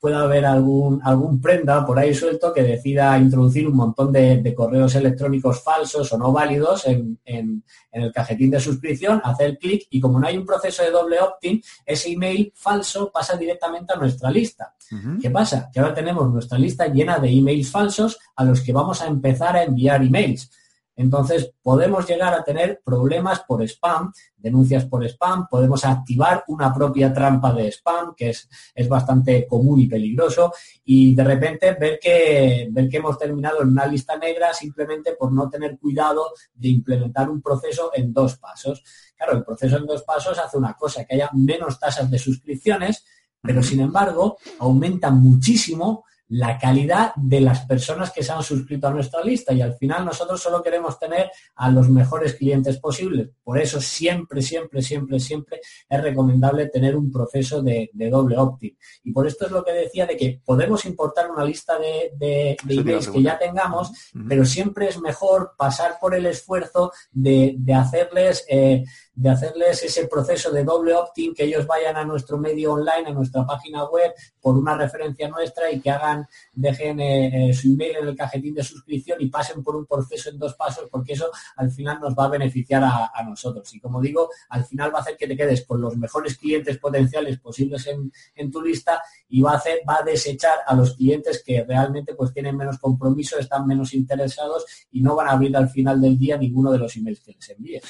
[0.00, 4.94] pueda haber algún, algún prenda por ahí suelto que decida introducir un montón de, correos
[4.94, 10.26] electrónicos falsos o no válidos en, el cajetín de suscripción, hacer clic y como no
[10.26, 14.74] hay un proceso de doble opt-in, ese email falso pasa directamente a nuestra lista.
[15.20, 15.68] ¿Qué pasa?
[15.72, 19.56] Que ahora tenemos nuestra lista llena de emails falsos a los que vamos a empezar
[19.56, 20.50] a enviar emails.
[20.98, 27.12] Entonces, podemos llegar a tener problemas por spam, denuncias por spam, podemos activar una propia
[27.12, 30.52] trampa de spam, que es, es bastante común y peligroso,
[30.84, 35.30] y de repente ver que, ver que hemos terminado en una lista negra simplemente por
[35.32, 38.82] no tener cuidado de implementar un proceso en dos pasos.
[39.16, 43.04] Claro, el proceso en dos pasos hace una cosa, que haya menos tasas de suscripciones,
[43.40, 48.90] pero sin embargo aumenta muchísimo la calidad de las personas que se han suscrito a
[48.90, 53.30] nuestra lista y al final nosotros solo queremos tener a los mejores clientes posibles.
[53.42, 58.76] Por eso siempre, siempre, siempre, siempre es recomendable tener un proceso de, doble opt-in.
[59.04, 62.56] Y por esto es lo que decía de que podemos importar una lista de, de,
[62.68, 63.90] emails que ya tengamos,
[64.28, 68.44] pero siempre es mejor pasar por el esfuerzo de, hacerles...
[68.48, 68.84] Eh,
[69.18, 73.12] de hacerles ese proceso de doble opt-in, que ellos vayan a nuestro medio online, a
[73.12, 76.17] nuestra página web, por una referencia nuestra y que hagan,
[76.52, 80.38] dejen eh, su email en el cajetín de suscripción y pasen por un proceso en
[80.38, 83.74] dos pasos, porque eso al final nos va a beneficiar a, nosotros.
[83.74, 86.78] Y como digo, al final va a hacer que te quedes con los mejores clientes
[86.78, 91.42] potenciales posibles en, tu lista y va a hacer, va a desechar a los clientes
[91.44, 95.68] que realmente pues tienen menos compromiso, están menos interesados y no van a abrir al
[95.68, 97.82] final del día ninguno de los emails que les envíes.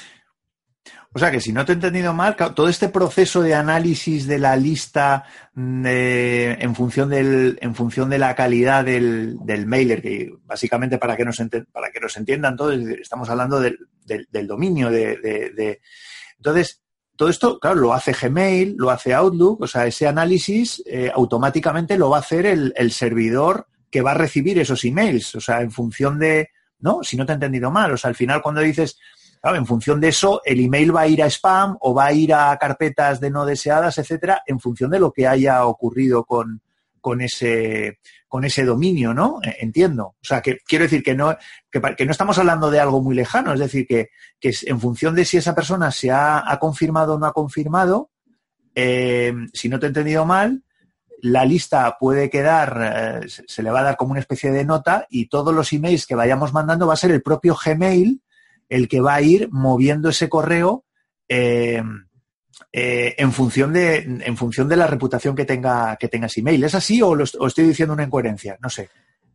[1.11, 4.37] O sea que si no te he entendido mal, todo este proceso de análisis de
[4.37, 5.23] la lista
[5.55, 11.25] mm, en, función del, en función de la calidad del, mailer, que básicamente para que
[11.25, 13.79] nos, para que nos entiendan todos, estamos hablando del,
[14.47, 15.81] dominio de,
[16.37, 16.83] Entonces,
[17.15, 21.97] todo esto, claro, lo hace Gmail, lo hace Outlook, o sea, ese análisis eh, automáticamente
[21.97, 25.61] lo va a hacer el, el servidor que va a recibir esos emails, o sea,
[25.61, 26.49] en función de,
[26.79, 26.99] ¿no?
[27.03, 28.97] Si no te he entendido mal, o sea, al final cuando dices
[29.43, 32.33] en función de eso, el email va a ir a spam o va a ir
[32.33, 36.61] a carpetas de no deseadas, etcétera, en función de lo que haya ocurrido con,
[36.99, 39.39] con ese con ese dominio, ¿no?
[39.43, 40.03] E, entiendo.
[40.05, 41.35] O sea, que quiero decir que no,
[41.71, 45.25] que, no estamos hablando de algo muy lejano, es decir, que, que en función de
[45.25, 48.11] si esa persona se ha, confirmado o no ha confirmado,
[48.75, 50.63] eh, si no te he entendido mal,
[51.21, 55.07] la lista puede quedar, eh, se le va a dar como una especie de nota
[55.09, 58.21] y todos los emails que vayamos mandando va a ser el propio Gmail
[58.69, 60.85] el que va a ir moviendo ese correo
[61.27, 61.81] eh,
[62.71, 66.63] eh, en, función de, en función de la reputación que tenga, que tenga ese email.
[66.63, 68.57] ¿Es así o, lo, estoy diciendo una incoherencia?
[68.61, 68.89] No sé.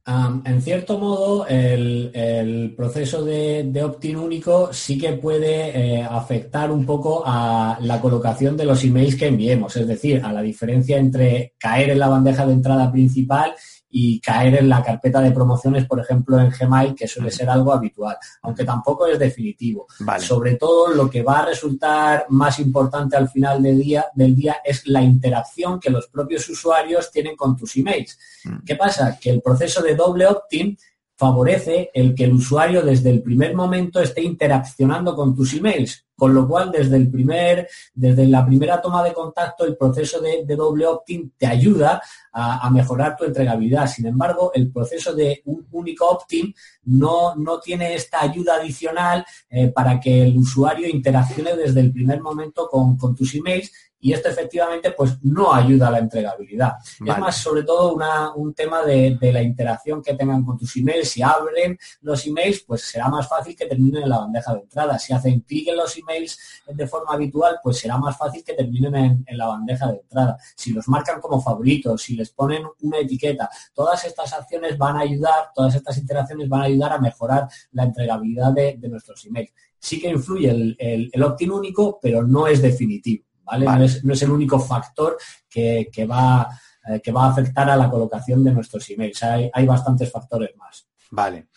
[0.06, 6.86] en cierto modo, el, proceso de, de opt-in único sí que puede eh, afectar un
[6.86, 11.54] poco a la colocación de los emails que enviemos, es decir, a la diferencia entre
[11.58, 13.54] caer en la bandeja de entrada principal
[13.96, 17.72] y caer en la carpeta de promociones, por ejemplo, en Gmail, que suele ser algo
[17.72, 19.86] habitual, aunque tampoco es definitivo.
[20.18, 24.56] Sobre todo, lo que va a resultar más importante al final del día, del día
[24.64, 28.18] es la interacción que los propios usuarios tienen con tus emails.
[28.42, 28.64] Mm.
[28.66, 29.16] ¿Qué pasa?
[29.16, 30.76] Que el proceso de doble opt-in
[31.16, 36.34] favorece el que el usuario desde el primer momento esté interaccionando con tus emails, con
[36.34, 40.86] lo cual desde el primer, desde la primera toma de contacto, el proceso de, doble
[40.86, 42.00] opt-in te ayuda
[42.32, 43.86] a, mejorar tu entregabilidad.
[43.86, 49.68] Sin embargo, el proceso de un único opt-in no, no tiene esta ayuda adicional eh,
[49.68, 53.70] para que el usuario interaccione desde el primer momento con, con tus emails
[54.04, 56.74] y esto efectivamente pues no ayuda a la entregabilidad.
[57.00, 57.96] Es más sobre todo
[58.36, 61.08] un tema de, la interacción que tengan con tus emails.
[61.08, 64.98] Si abren los emails, pues será más fácil que terminen en la bandeja de entrada.
[64.98, 69.24] Si hacen clic en los emails de forma habitual, pues será más fácil que terminen
[69.26, 70.38] en, la bandeja de entrada.
[70.56, 75.00] Si los marcan como favoritos, si les ponen una etiqueta, todas estas acciones van a
[75.00, 79.52] ayudar, todas estas interacciones van a ayudar a mejorar la entregabilidad de, nuestros emails.
[79.78, 83.24] Sí que influye el, el, el opt-in único, pero no es definitivo.
[83.58, 86.48] No, es, el único factor que, va,
[86.88, 89.22] eh, que va a afectar a la colocación de nuestros emails.
[89.22, 90.86] Hay, bastantes factores más.
[91.10, 91.48] Vale.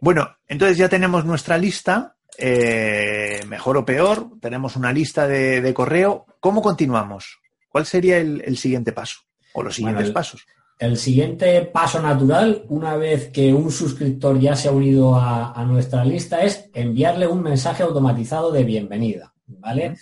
[0.00, 6.26] Bueno, entonces ya tenemos nuestra lista, eh, mejor o peor, tenemos una lista de, correo.
[6.40, 7.38] ¿Cómo continuamos?
[7.68, 9.20] ¿Cuál sería el, siguiente paso
[9.52, 10.46] o los siguientes pasos?
[10.78, 16.04] El siguiente paso natural, una vez que un suscriptor ya se ha unido a, nuestra
[16.04, 19.32] lista, es enviarle un mensaje automatizado de bienvenida.
[19.46, 19.96] ¿Vale?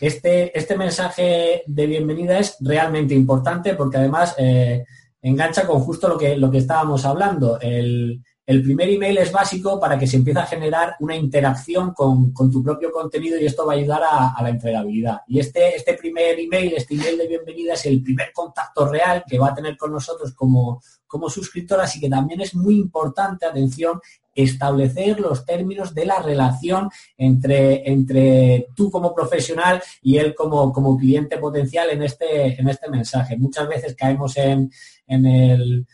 [0.00, 4.84] Este, este mensaje de bienvenida es realmente importante porque además eh,
[5.22, 7.60] engancha con justo lo que, lo que estábamos hablando.
[7.60, 12.32] El, el primer email es básico para que se empiece a generar una interacción con,
[12.32, 15.22] tu propio contenido y esto va a ayudar a, la entregabilidad.
[15.26, 19.38] Y este, este primer email, este email de bienvenida es el primer contacto real que
[19.38, 24.00] va a tener con nosotros como, como suscriptor, así que también es muy importante, atención,
[24.32, 30.96] establecer los términos de la relación entre, entre tú como profesional y él como, como
[30.96, 33.36] cliente potencial en este, en este mensaje.
[33.36, 34.70] Muchas veces caemos en,
[35.08, 35.86] en el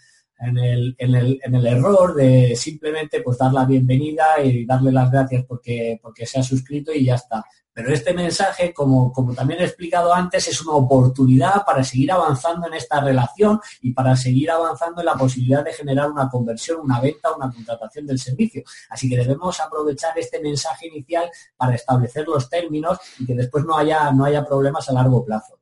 [0.43, 4.90] en el, en, el, en el, error de simplemente pues dar la bienvenida y darle
[4.90, 7.45] las gracias porque, porque se ha suscrito y ya está.
[7.74, 12.66] Pero este mensaje, como, como también he explicado antes, es una oportunidad para seguir avanzando
[12.66, 17.01] en esta relación y para seguir avanzando en la posibilidad de generar una conversión, una
[17.01, 18.62] venta, una contratación del servicio.
[18.90, 23.78] Así que debemos aprovechar este mensaje inicial para establecer los términos y que después no
[23.78, 25.59] haya, no haya problemas a largo plazo.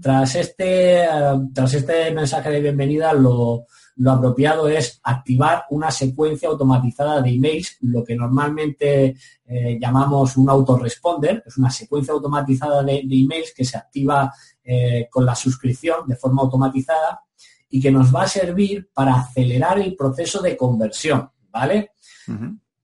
[0.00, 1.08] Tras este, eh,
[1.54, 3.66] tras este mensaje de bienvenida, lo,
[3.96, 9.16] lo apropiado es activar una secuencia automatizada de emails, lo que normalmente
[9.46, 14.32] eh, llamamos un autoresponder, es una secuencia automatizada de, emails que se activa
[14.64, 17.20] eh, con la suscripción de forma automatizada
[17.68, 21.92] y que nos va a servir para acelerar el proceso de conversión, ¿vale?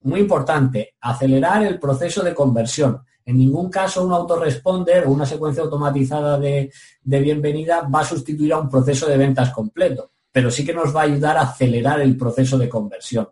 [0.00, 3.02] Muy importante, acelerar el proceso de conversión.
[3.24, 8.54] En ningún caso un autoresponder o una secuencia automatizada de, de, bienvenida va a sustituir
[8.54, 12.00] a un proceso de ventas completo pero sí que nos va a ayudar a acelerar
[12.00, 13.28] el proceso de conversión.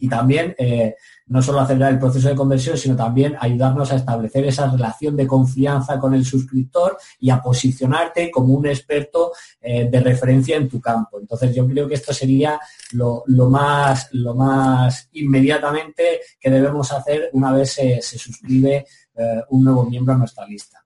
[0.00, 0.96] Y también, eh,
[1.26, 5.26] no solo acelerar el proceso de conversión, sino también ayudarnos a establecer esa relación de
[5.26, 10.80] confianza con el suscriptor y a posicionarte como un experto eh, de referencia en tu
[10.80, 11.20] campo.
[11.20, 12.58] Entonces, yo creo que esto sería
[12.92, 19.84] lo, más, lo más inmediatamente que debemos hacer una vez se, suscribe eh, un nuevo
[19.84, 20.79] miembro a nuestra lista.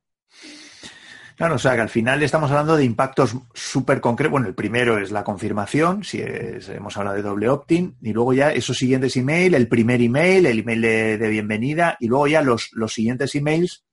[1.37, 4.30] Claro, o sea que al final estamos hablando de impactos súper concretos.
[4.30, 8.53] Bueno, el primero es la confirmación, si hemos hablado de doble opt-in, y luego ya
[8.53, 12.93] esos siguientes email, el primer email, el email de, bienvenida, y luego ya los, los
[12.93, 13.85] siguientes emails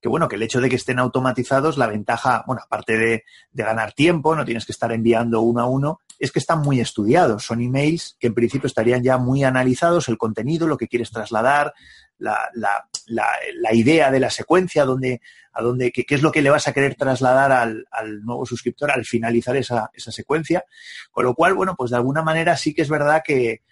[0.00, 3.62] que bueno, que el hecho de que estén automatizados, la ventaja, bueno, aparte de, de,
[3.62, 7.44] ganar tiempo, no tienes que estar enviando uno a uno, es que están muy estudiados.
[7.44, 11.74] Son emails que en principio estarían ya muy analizados, el contenido, lo que quieres trasladar,
[12.18, 15.20] la, la, la, idea de la secuencia, donde,
[15.52, 18.92] a dónde, qué, es lo que le vas a querer trasladar al, al nuevo suscriptor
[18.92, 20.64] al finalizar esa, esa, secuencia.
[21.10, 23.62] Con lo cual, bueno, pues de alguna manera sí que es verdad que,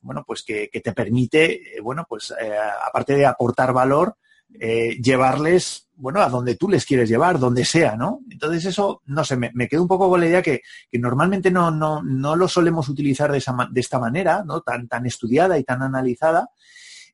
[0.00, 4.16] bueno, pues que, que te permite, eh, bueno, pues eh, aparte de aportar valor,
[4.58, 8.20] eh, llevarles, bueno, a donde tú les quieres llevar, donde sea, ¿no?
[8.30, 11.50] Entonces eso, no sé, me, me quedo un poco con la idea que, que normalmente
[11.50, 14.60] no, no, no, lo solemos utilizar de, esa, de esta manera, ¿no?
[14.60, 16.48] Tan, tan estudiada y tan analizada.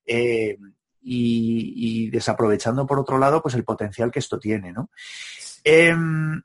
[0.06, 0.56] Eh,
[1.04, 4.90] y, desaprovechando por otro lado pues el potencial que esto tiene, ¿no?
[5.64, 6.40] Em,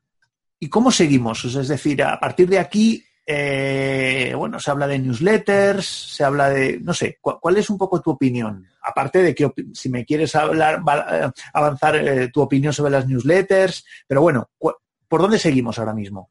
[0.59, 1.45] ¿Y cómo seguimos?
[1.45, 6.79] es decir, a partir de aquí, eh, bueno, se habla de newsletters, se habla de,
[6.79, 8.65] no sé, ¿cuál, es un poco tu opinión?
[8.81, 13.83] Aparte de que si me quieres hablar, eh, avanzar eh, tu opinión sobre las newsletters,
[14.07, 16.29] pero bueno, ¿por dónde seguimos ahora mismo?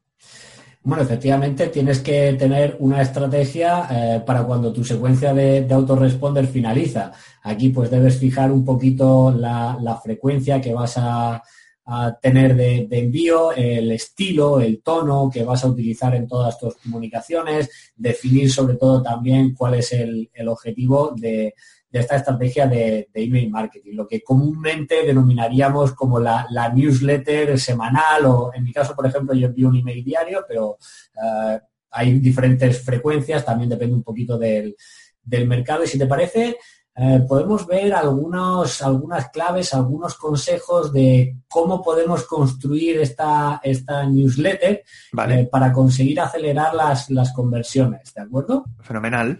[0.81, 7.11] Bueno, efectivamente tienes que tener una estrategia para cuando tu secuencia de, autoresponder finaliza.
[7.43, 11.43] Aquí pues debes fijar un poquito la frecuencia que vas a,
[11.89, 16.75] a tener de, envío, el estilo, el tono que vas a utilizar en todas tus
[16.75, 21.53] comunicaciones, definir sobre todo también cuál es el, objetivo de,
[21.89, 28.65] esta estrategia de, email marketing, lo que comúnmente denominaríamos como la, newsletter semanal o en
[28.65, 30.77] mi caso, por ejemplo, yo envío un email diario, pero
[31.15, 31.57] eh,
[31.91, 34.75] hay diferentes frecuencias, también depende un poquito del,
[35.23, 36.57] del mercado y si te parece,
[36.99, 44.83] eh, podemos ver algunos, algunas claves, algunos consejos de cómo podemos construir esta, esta newsletter
[45.29, 48.65] eh, para conseguir acelerar las, las, conversiones, ¿de acuerdo?
[48.81, 49.37] Fenomenal.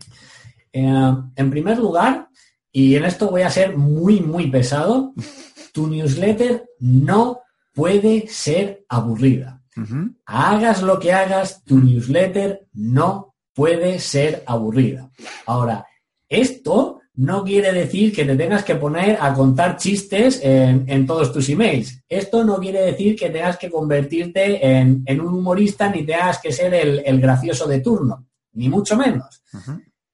[0.71, 2.29] Eh, en primer lugar,
[2.71, 5.15] y en esto voy a ser muy, muy pesado,
[5.73, 7.41] tu newsletter no
[7.73, 9.63] puede ser aburrida.
[10.25, 15.09] Hagas lo que hagas, tu newsletter no puede ser aburrida.
[15.45, 15.85] Ahora,
[16.29, 21.49] esto no quiere decir que te tengas que poner a contar chistes en, todos tus
[21.49, 22.03] emails.
[22.07, 26.73] Esto no quiere decir que tengas que convertirte en, un humorista ni tengas que ser
[26.75, 29.41] el, gracioso de turno, ni mucho menos.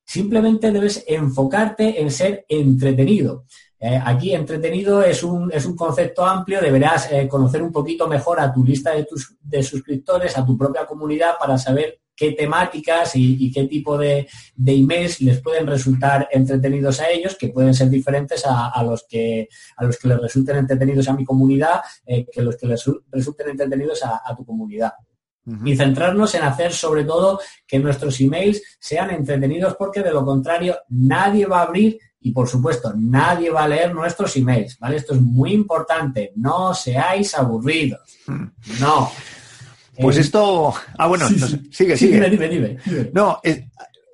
[0.05, 3.45] Simplemente debes enfocarte en ser entretenido.
[3.79, 8.39] Eh, aquí entretenido es un, es un, concepto amplio, deberás eh, conocer un poquito mejor
[8.39, 13.11] a tu lista de, tus, de suscriptores, a tu propia comunidad para saber qué temáticas
[13.15, 14.27] y, qué tipo de,
[14.65, 19.83] emails les pueden resultar entretenidos a ellos, que pueden ser diferentes a, los, que, a
[19.83, 24.03] los que les resulten entretenidos a mi comunidad, eh, que los que les resulten entretenidos
[24.03, 24.93] a, tu comunidad.
[25.65, 30.77] y centrarnos en hacer sobre todo que nuestros emails sean entretenidos porque de lo contrario
[30.87, 34.95] nadie va a abrir y por supuesto nadie va a leer nuestros emails, ¿vale?
[34.95, 38.45] Esto es muy importante, no seáis aburridos, hmm.
[38.79, 39.11] no.
[39.99, 41.27] Pues eh, esto, ah bueno,
[41.71, 42.29] sigue, sigue.
[42.29, 42.77] Dime, dime,
[43.13, 43.69] No, eh,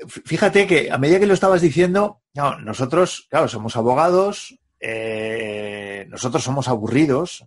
[0.08, 2.22] fíjate que a medida que lo estabas diciendo,
[2.64, 7.46] nosotros, claro, somos abogados, eh, nosotros somos aburridos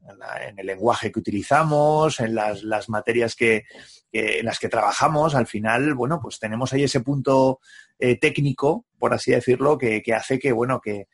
[0.49, 3.65] en, el lenguaje que utilizamos, en las, materias que,
[4.13, 5.35] en las que trabajamos.
[5.35, 7.61] Al final, bueno, pues tenemos ahí ese punto
[7.99, 11.07] eh, técnico, por así decirlo, que, hace que, bueno, que,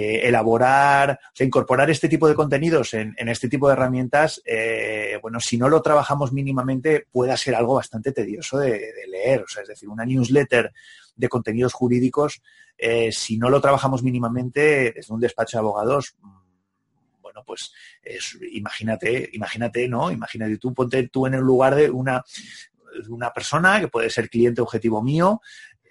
[0.00, 5.40] elaborar, o sea, incorporar este tipo de contenidos en, este tipo de herramientas, eh, bueno,
[5.40, 9.42] si no lo trabajamos mínimamente, pueda ser algo bastante tedioso de, de, leer.
[9.42, 10.72] O sea, es decir, una newsletter
[11.14, 12.42] de contenidos jurídicos,
[12.78, 17.72] eh, si no lo trabajamos mínimamente desde un despacho de abogados, mm, bueno, pues
[18.52, 20.10] imagínate, imagínate, ¿no?
[20.10, 22.22] Imagínate tú, ponte tú en el lugar de una,
[23.08, 25.40] una persona que puede ser cliente objetivo mío,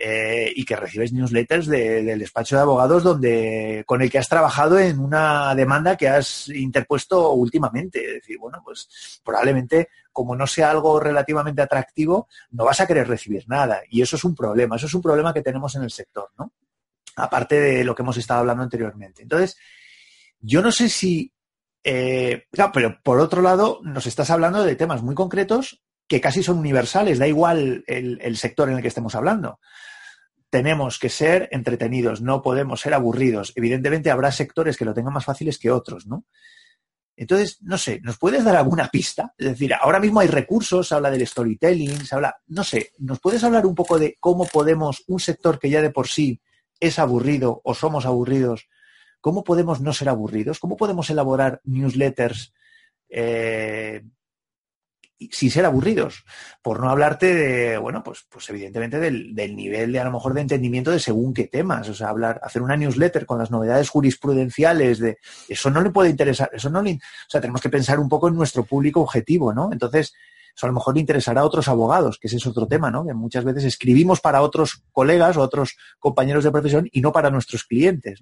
[0.03, 4.79] eh, y que recibes newsletters del despacho de abogados donde con el que has trabajado
[4.79, 8.03] en una demanda que has interpuesto últimamente.
[8.03, 13.07] Es decir, bueno, pues probablemente como no sea algo relativamente atractivo, no vas a querer
[13.07, 13.81] recibir nada.
[13.91, 16.51] Y eso es un problema, eso es un problema que tenemos en el sector, ¿no?
[17.17, 19.21] Aparte de lo que hemos estado hablando anteriormente.
[19.21, 19.55] Entonces,
[20.39, 21.31] yo no sé si,
[21.83, 26.41] eh, claro, pero por otro lado, nos estás hablando de temas muy concretos que casi
[26.41, 29.59] son universales, da igual el sector en el que estemos hablando
[30.51, 33.53] tenemos que ser entretenidos, no podemos ser aburridos.
[33.55, 36.25] Evidentemente habrá sectores que lo tengan más fáciles que otros, ¿no?
[37.15, 39.33] Entonces, no sé, ¿nos puedes dar alguna pista?
[39.37, 43.19] Es decir, ahora mismo hay recursos, se habla del storytelling, se habla, no sé, ¿nos
[43.19, 46.41] puedes hablar un poco de cómo podemos, un sector que ya de por sí
[46.79, 48.67] es aburrido o somos aburridos,
[49.21, 50.59] cómo podemos no ser aburridos?
[50.59, 52.53] ¿Cómo podemos elaborar newsletters
[53.07, 54.03] eh,
[55.31, 56.25] sin ser aburridos,
[56.61, 60.41] por no hablarte de, bueno, pues, pues evidentemente del, nivel de a lo mejor de
[60.41, 64.99] entendimiento de según qué temas, o sea, hablar, hacer una newsletter con las novedades jurisprudenciales
[64.99, 68.09] de, eso no le puede interesar, eso no le, o sea, tenemos que pensar un
[68.09, 69.69] poco en nuestro público objetivo, ¿no?
[69.71, 70.13] Entonces,
[70.55, 73.05] eso a lo mejor le interesará a otros abogados, que ese es otro tema, ¿no?
[73.05, 77.29] Que muchas veces escribimos para otros colegas o otros compañeros de profesión y no para
[77.29, 78.19] nuestros clientes.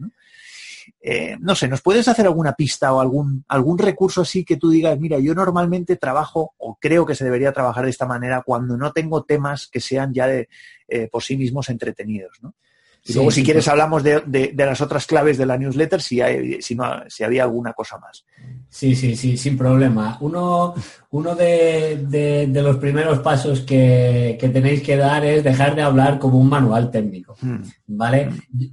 [1.01, 4.69] Eh, no sé, ¿nos puedes hacer alguna pista o algún, algún recurso así que tú
[4.69, 8.77] digas, mira, yo normalmente trabajo o creo que se debería trabajar de esta manera cuando
[8.77, 10.49] no tengo temas que sean ya de,
[10.87, 12.53] eh, por sí mismos entretenidos, ¿no?
[13.05, 16.75] Y luego, si quieres, hablamos de, las otras claves de la newsletter, si, hay, si,
[16.75, 18.25] no, si había alguna cosa más.
[18.67, 20.17] Sí, sí, sí, sin problema.
[20.19, 20.75] Uno,
[21.11, 26.49] uno de, los primeros pasos que, tenéis que dar es dejar de hablar como un
[26.49, 27.61] manual técnico, hmm.
[27.87, 28.29] ¿vale?
[28.51, 28.65] Hmm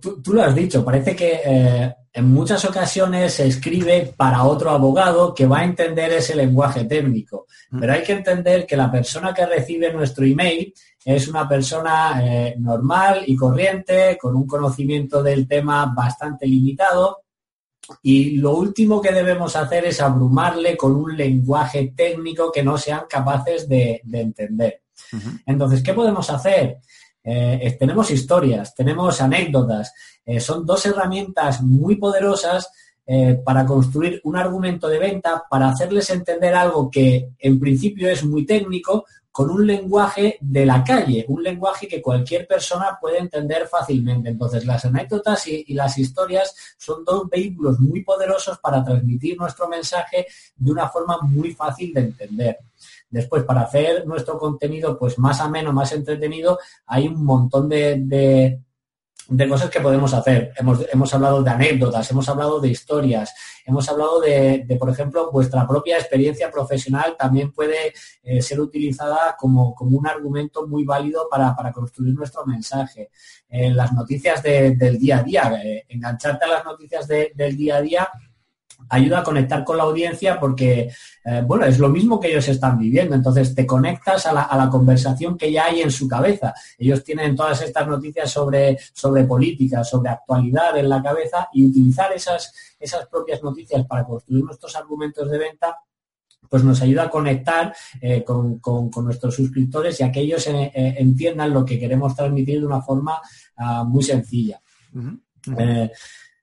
[0.00, 5.34] tú, lo has dicho, parece que eh, en muchas ocasiones se escribe para otro abogado
[5.34, 7.80] que va a entender ese lenguaje técnico, mm.
[7.80, 10.72] pero hay que entender que la persona que recibe nuestro email
[11.04, 17.22] es una persona eh, normal y corriente, con un conocimiento del tema bastante limitado,
[18.02, 23.02] y lo último que debemos hacer es abrumarle con un lenguaje técnico que no sean
[23.08, 24.82] capaces de, entender.
[25.46, 26.78] Entonces, ¿qué podemos hacer?
[27.22, 29.92] Eh, tenemos historias, tenemos anécdotas,
[30.24, 32.70] eh, son dos herramientas muy poderosas
[33.06, 38.24] eh, para construir un argumento de venta, para hacerles entender algo que en principio es
[38.24, 43.68] muy técnico, con un lenguaje de la calle, un lenguaje que cualquier persona puede entender
[43.68, 44.28] fácilmente.
[44.28, 49.68] Entonces, las anécdotas y, y, las historias son dos vehículos muy poderosos para transmitir nuestro
[49.68, 52.58] mensaje de una forma muy fácil de entender.
[53.10, 58.60] Después, para hacer nuestro contenido pues más ameno, más entretenido, hay un montón de,
[59.48, 60.52] cosas que podemos hacer.
[60.56, 63.34] Hemos, hablado de anécdotas, hemos hablado de historias,
[63.66, 67.92] hemos hablado de, por ejemplo, vuestra propia experiencia profesional también puede
[68.22, 73.10] eh, ser utilizada como, un argumento muy válido para, construir nuestro mensaje.
[73.48, 77.82] En las noticias del día a día, eh, engancharte a las noticias del día a
[77.82, 78.08] día
[78.88, 80.90] ayuda a conectar con la audiencia porque,
[81.24, 83.14] eh, bueno, es lo mismo que ellos están viviendo.
[83.14, 86.54] Entonces te conectas a la, conversación que ya hay en su cabeza.
[86.78, 92.12] Ellos tienen todas estas noticias sobre, sobre política, sobre actualidad en la cabeza y utilizar
[92.12, 95.76] esas, esas propias noticias para construir nuestros argumentos de venta
[96.48, 98.60] pues nos ayuda a conectar eh, con,
[99.04, 103.20] nuestros suscriptores y a que ellos eh, entiendan lo que queremos transmitir de una forma
[103.56, 104.60] ah, muy sencilla.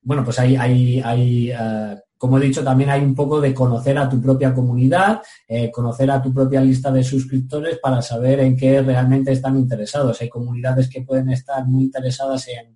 [0.02, 1.52] bueno, pues hay, hay, hay
[2.18, 6.10] como he dicho, también hay un poco de conocer a tu propia comunidad, eh, conocer
[6.10, 10.22] a tu propia lista de suscriptores para saber en qué realmente están interesados.
[10.22, 12.76] Hay comunidades que pueden estar muy interesadas en,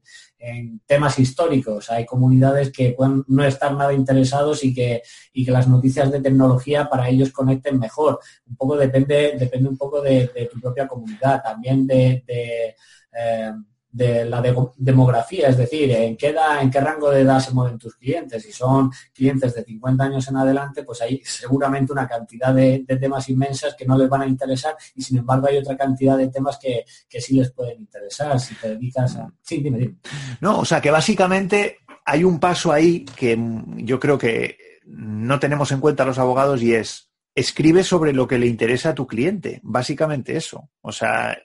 [0.88, 5.68] temas históricos, hay comunidades que pueden no estar nada interesados y que, y que las
[5.68, 8.20] noticias de tecnología para ellos conecten mejor.
[8.48, 13.54] Un poco depende, depende un poco de, tu propia comunidad, también de, eh,
[13.92, 14.42] de la
[14.78, 18.44] demografía, es decir, en qué, edad, en qué rango de edad se mueven tus clientes.
[18.44, 23.28] Si son clientes de 50 años en adelante, pues hay seguramente una cantidad de, temas
[23.30, 26.58] inmensas que no les van a interesar y sin embargo hay otra cantidad de temas
[26.58, 26.86] que,
[27.20, 29.32] sí les pueden interesar si te dedicas a...
[29.42, 29.96] Sí, dime, dime.
[30.40, 33.38] No, o sea que básicamente hay un paso ahí que
[33.78, 38.38] yo creo que no tenemos en cuenta los abogados y es escribe sobre lo que
[38.38, 40.70] le interesa a tu cliente, básicamente eso.
[40.82, 41.38] O sea,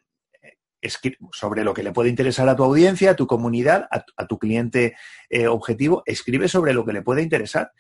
[1.32, 4.96] sobre lo que le puede interesar a tu audiencia, a tu comunidad, a, tu cliente
[5.28, 7.72] eh, objetivo, escribe sobre lo que le puede interesar.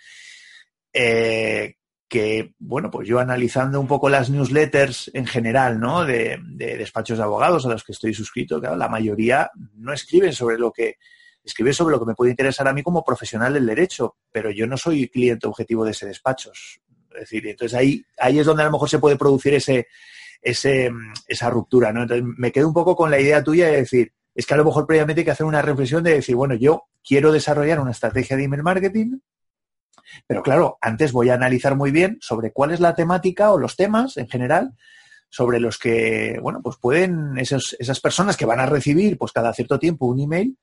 [0.92, 1.76] Eh,
[2.08, 6.04] que, bueno, pues yo analizando un poco las newsletters en general, ¿no?
[6.04, 10.56] De, despachos de abogados a los que estoy suscrito, claro, la mayoría no escriben sobre
[10.56, 10.96] lo que,
[11.42, 14.66] escribe sobre lo que me puede interesar a mí como profesional del derecho, pero yo
[14.66, 16.52] no soy cliente objetivo de ese despacho.
[16.52, 19.86] Es decir, entonces ahí, ahí es donde a lo mejor se puede producir ese,
[20.42, 20.90] ese,
[21.26, 22.02] esa ruptura, ¿no?
[22.02, 24.64] Entonces me quedo un poco con la idea tuya de decir, es que a lo
[24.64, 28.36] mejor previamente hay que hacer una reflexión de decir, bueno, yo quiero desarrollar una estrategia
[28.36, 29.18] de email marketing,
[30.26, 33.76] pero claro, antes voy a analizar muy bien sobre cuál es la temática o los
[33.76, 34.74] temas en general
[35.28, 39.78] sobre los que, bueno, pues pueden esas personas que van a recibir pues cada cierto
[39.78, 40.56] tiempo un email,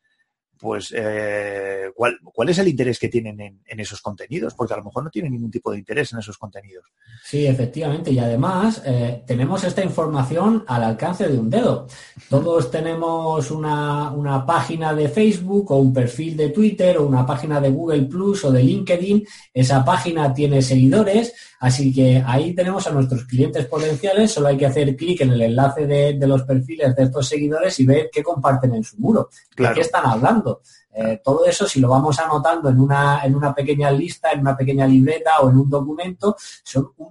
[0.64, 4.86] pues eh, ¿cuál, ¿cuál, es el interés que tienen en, esos contenidos, porque a lo
[4.86, 6.86] mejor no tienen ningún tipo de interés en esos contenidos.
[7.22, 11.88] Sí, efectivamente, y además eh, tenemos esta información al alcance de un dedo.
[12.30, 17.60] Todos tenemos una, una, página de Facebook o un perfil de Twitter o una página
[17.60, 19.22] de Google Plus o de LinkedIn.
[19.54, 24.68] Esa página tiene seguidores, así que ahí tenemos a nuestros clientes potenciales, solo hay que
[24.68, 28.24] hacer clic en el enlace de, de los perfiles de estos seguidores y ver qué
[28.24, 30.53] comparten en su muro, de qué están hablando.
[30.96, 34.56] Eh, todo eso, si lo vamos anotando en una, en una pequeña lista, en una
[34.56, 36.36] pequeña libreta o en un documento,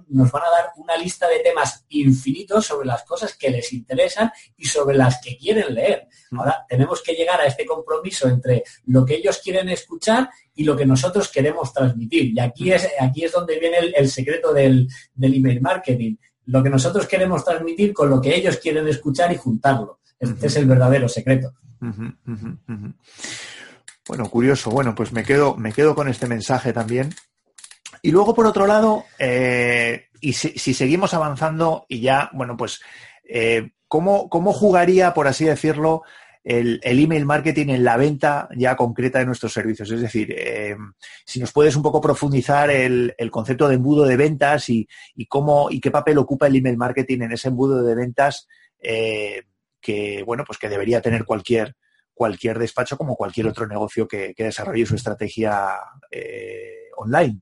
[0.09, 4.31] nos van a dar una lista de temas infinitos sobre las cosas que les interesan
[4.55, 6.07] y sobre las que quieren leer.
[6.31, 6.39] Mm.
[6.39, 10.75] Ahora, tenemos que llegar a este compromiso entre lo que ellos quieren escuchar y lo
[10.75, 12.33] que nosotros queremos transmitir.
[12.33, 14.87] Y aquí es, aquí es donde viene el, secreto del,
[15.21, 16.15] email marketing.
[16.45, 19.99] Lo que nosotros queremos transmitir con lo que ellos quieren escuchar y juntarlo.
[20.23, 21.53] Este es el verdadero secreto.
[24.07, 24.69] Bueno, curioso.
[24.71, 27.13] Bueno, pues me quedo, me quedo con este mensaje también.
[28.01, 32.81] Y luego, por otro lado, eh, y si, seguimos avanzando y ya, bueno, pues,
[33.23, 36.03] eh, ¿cómo, jugaría, por así decirlo,
[36.43, 39.89] el, email marketing en la venta ya concreta de nuestros servicios?
[39.89, 40.75] Es decir, eh,
[41.25, 44.87] si nos puedes un poco profundizar el, concepto de embudo de ventas y,
[45.29, 48.47] cómo y qué papel ocupa el email marketing en ese embudo de ventas
[49.83, 51.75] que, bueno, pues que debería tener cualquier,
[52.13, 55.77] cualquier despacho como cualquier otro negocio que, desarrolle su estrategia
[56.09, 57.41] eh, online.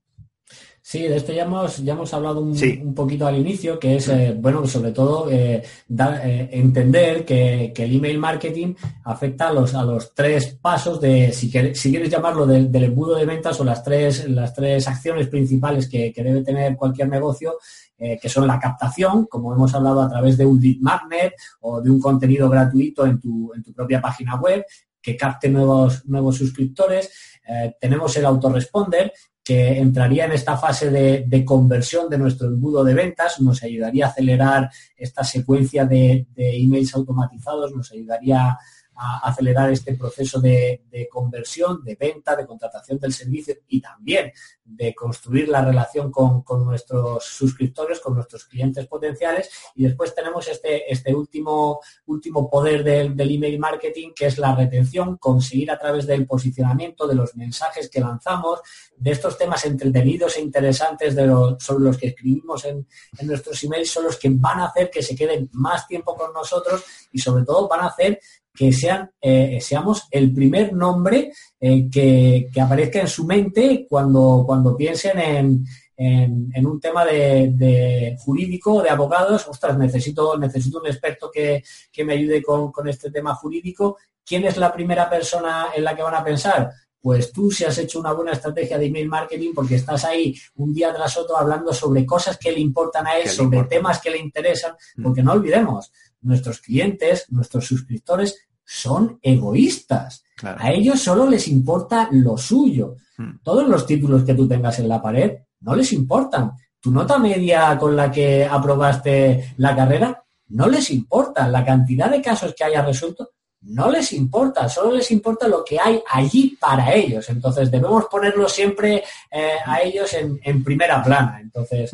[0.84, 4.36] Sí, de esto ya hemos, ya hemos hablado un, poquito al inicio, que es, eh,
[4.36, 8.74] bueno, sobre todo eh, entender que, el email marketing
[9.04, 13.24] afecta a los, a los tres pasos de, si, si quieres llamarlo, del, embudo de
[13.24, 17.58] ventas o las tres, las tres acciones principales que, que debe tener cualquier negocio,
[18.04, 21.80] eh, que son la captación, como hemos hablado a través de un lead magnet o
[21.80, 24.64] de un contenido gratuito en tu, en tu propia página web
[25.00, 27.38] que capte nuevos, nuevos suscriptores.
[27.46, 29.12] Eh, tenemos el autoresponder,
[29.44, 34.08] que entraría en esta fase de, conversión de nuestro embudo de ventas, nos ayudaría a
[34.08, 38.56] acelerar esta secuencia de, de emails automatizados, nos ayudaría
[38.96, 44.32] a acelerar este proceso de, conversión, de venta, de contratación del servicio y también
[44.64, 49.50] de construir la relación con, nuestros suscriptores, con nuestros clientes potenciales.
[49.74, 55.16] Y después tenemos este, este último, último poder del, email marketing, que es la retención,
[55.16, 58.60] conseguir a través del posicionamiento, de los mensajes que lanzamos,
[58.96, 61.22] de estos temas entretenidos e interesantes de
[61.58, 62.86] sobre los que escribimos en,
[63.18, 66.32] en nuestros emails, son los que van a hacer que se queden más tiempo con
[66.32, 68.20] nosotros y sobre todo van a hacer
[68.54, 74.76] que sean, eh, seamos el primer nombre eh, que, aparezca en su mente cuando, cuando
[74.76, 75.64] piensen en,
[75.96, 81.62] en, un tema de, jurídico, de abogados, ostras, necesito, necesito un experto que,
[82.04, 83.96] me ayude con, con, este tema jurídico.
[84.24, 86.70] ¿Quién es la primera persona en la que van a pensar?
[87.02, 90.72] Pues tú si has hecho una buena estrategia de email marketing porque estás ahí un
[90.72, 94.18] día tras otro hablando sobre cosas que le importan a él, sobre temas que le
[94.18, 95.90] interesan, porque no olvidemos,
[96.20, 100.24] nuestros clientes, nuestros suscriptores, son egoístas.
[100.42, 102.96] A ellos solo les importa lo suyo.
[103.18, 103.38] Hmm.
[103.42, 106.52] Todos los títulos que tú tengas en la pared no les importan.
[106.80, 111.48] Tu nota media con la que aprobaste la carrera no les importa.
[111.48, 113.30] La cantidad de casos que haya resuelto
[113.64, 117.28] no les importa, solo les importa lo que hay allí para ellos.
[117.30, 121.38] Entonces debemos ponerlo siempre eh, a ellos en, primera plana.
[121.40, 121.92] Entonces,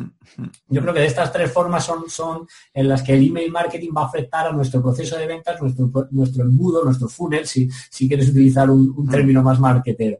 [0.67, 3.91] yo creo que de estas tres formas son, son en las que el email marketing
[3.95, 8.07] va a afectar a nuestro proceso de ventas, nuestro, nuestro embudo, nuestro funnel, si, si
[8.07, 10.17] quieres utilizar un, un término más marketero.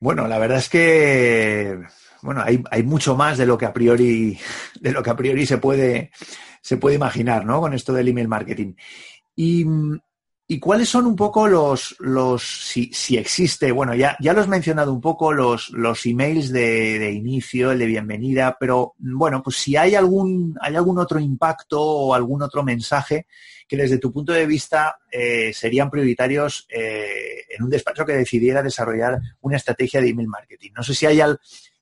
[0.00, 1.80] Bueno, la verdad es que
[2.22, 4.38] bueno, hay, hay mucho más de lo que a priori,
[4.80, 6.10] de lo que a priori se puede
[6.68, 7.60] se puede imaginar, ¿no?
[7.60, 8.74] Con esto del email marketing.
[9.34, 9.64] Y,
[10.60, 14.92] cuáles son un poco los, los si, si, existe, bueno, ya, ya lo has mencionado
[14.92, 19.94] un poco, los, los emails de, inicio, el de bienvenida, pero bueno, pues si hay
[19.94, 23.26] algún, hay algún otro impacto o algún otro mensaje
[23.66, 28.62] que desde tu punto de vista eh, serían prioritarios eh, en un despacho que decidiera
[28.62, 30.70] desarrollar una estrategia de email marketing.
[30.74, 31.38] No sé si hay al,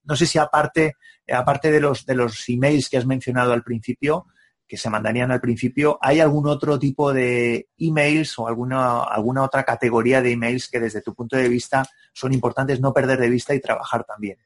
[0.07, 0.95] no sé si aparte,
[1.33, 4.27] aparte de los, de los emails que has mencionado al principio,
[4.67, 9.65] que se mandarían al principio, ¿hay algún otro tipo de emails o alguna, alguna otra
[9.65, 13.55] categoría de emails que desde tu punto de vista son importantes no perder de vista
[13.55, 14.39] y trabajar también?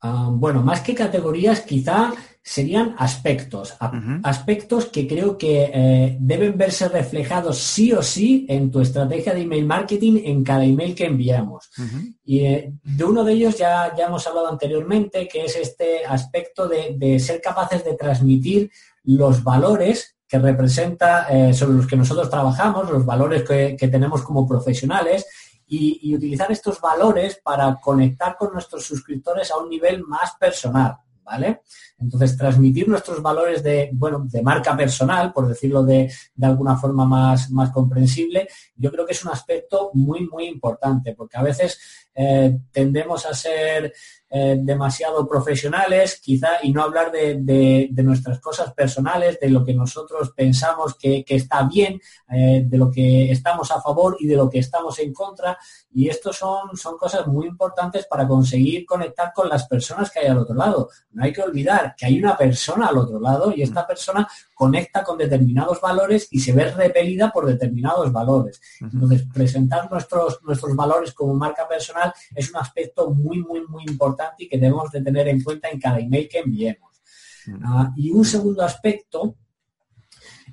[0.00, 2.12] Ah, bueno, más que categorías, quizá
[2.42, 3.76] serían aspectos,
[4.24, 9.42] aspectos que creo que eh, deben verse reflejados sí o sí en tu estrategia de
[9.42, 11.70] email marketing en cada email que enviamos.
[12.24, 16.68] Y eh, de uno de ellos ya, ya hemos hablado anteriormente, que es este aspecto
[16.68, 18.70] de ser capaces de transmitir
[19.04, 24.48] los valores que representa, eh, sobre los que nosotros trabajamos, los valores que, tenemos como
[24.48, 25.26] profesionales
[25.66, 31.62] y, utilizar estos valores para conectar con nuestros suscriptores a un nivel más personal, ¿vale?
[31.98, 36.10] Entonces, transmitir nuestros valores de, bueno, de marca personal, por decirlo de,
[36.40, 41.36] alguna forma más, más comprensible, yo creo que es un aspecto muy, muy importante, porque
[41.36, 43.92] a veces eh, tendemos a ser
[44.34, 50.32] eh, demasiado profesionales, quizá, y no hablar de, nuestras cosas personales, de lo que nosotros
[50.34, 54.60] pensamos que, está bien, eh, de lo que estamos a favor y de lo que
[54.60, 55.58] estamos en contra.
[55.92, 60.28] Y esto son, son cosas muy importantes para conseguir conectar con las personas que hay
[60.28, 60.88] al otro lado.
[61.10, 65.04] No hay que olvidar que hay una persona al otro lado y esta persona conecta
[65.04, 68.62] con determinados valores y se ve repelida por determinados valores.
[68.80, 74.21] Entonces, presentar nuestros, nuestros valores como marca personal es un aspecto muy, muy, muy importante
[74.38, 77.02] y que debemos de tener en cuenta en cada email que enviemos.
[77.96, 79.36] Y un segundo aspecto,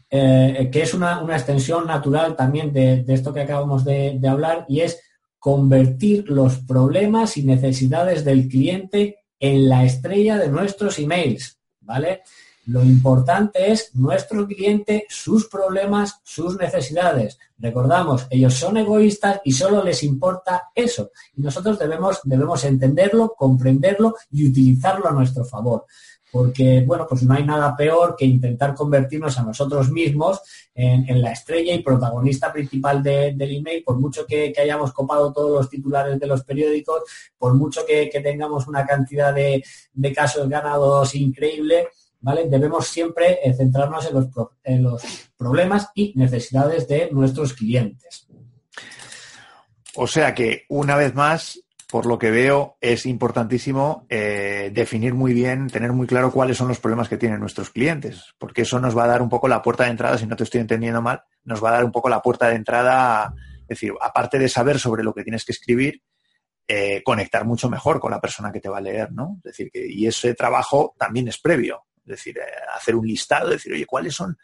[0.09, 5.01] eh, que es una, extensión natural también de, esto que acabamos de, hablar, y es
[5.37, 12.23] convertir los problemas y necesidades del cliente en la estrella de nuestros emails, ¿vale?
[12.65, 17.39] Lo importante es nuestro cliente, sus problemas, sus necesidades.
[17.57, 21.11] Recordamos, ellos son egoístas y solo les importa eso.
[21.35, 25.85] Y nosotros debemos, debemos entenderlo, comprenderlo y utilizarlo a nuestro favor.
[26.31, 30.39] Porque, bueno, pues no hay nada peor que intentar convertirnos a nosotros mismos
[30.75, 35.69] en, la estrella y protagonista principal del email, por mucho que, hayamos copado todos los
[35.69, 37.01] titulares de los periódicos,
[37.35, 41.87] por mucho que, tengamos una cantidad de, de casos ganados increíble,
[42.21, 44.27] Debemos siempre eh, centrarnos en los,
[44.63, 45.03] en los
[45.37, 48.27] problemas y necesidades de nuestros clientes.
[49.95, 55.33] O sea que, una vez más, por lo que veo, es importantísimo eh, definir muy
[55.33, 58.95] bien, tener muy claro cuáles son los problemas que tienen nuestros clientes, porque eso nos
[58.95, 61.23] va a dar un poco la puerta de entrada, si no te estoy entendiendo mal,
[61.43, 64.77] nos va a dar un poco la puerta de entrada, es decir, aparte de saber
[64.77, 66.03] sobre lo que tienes que escribir,
[66.67, 69.37] eh, conectar mucho mejor con la persona que te va a leer, ¿no?
[69.37, 71.87] Es decir, que, y ese trabajo también es previo.
[72.09, 72.43] Es decir, eh,
[72.75, 74.37] hacer un listado, decir, oye, ¿cuáles son?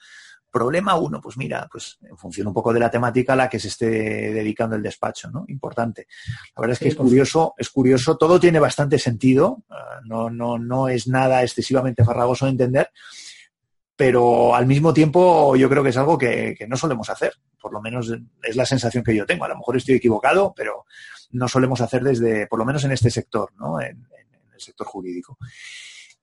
[0.52, 3.60] Problema uno, pues mira, pues en función un poco de la temática a la que
[3.60, 3.88] se esté
[4.32, 5.44] dedicando el despacho, ¿no?
[5.50, 6.08] Importante.
[6.56, 9.74] La verdad es que es curioso, es curioso, todo tiene bastante sentido, eh,
[10.06, 12.90] no, no, no es nada excesivamente farragoso de entender,
[13.96, 17.82] pero al mismo tiempo yo creo que es algo que, no solemos hacer, por lo
[17.82, 18.12] menos
[18.44, 19.46] es la sensación que yo tengo.
[19.46, 20.86] A lo mejor estoy equivocado, pero
[21.32, 23.80] no solemos hacer desde, por lo menos en este sector, ¿no?
[23.80, 24.06] En,
[24.54, 25.38] el sector jurídico.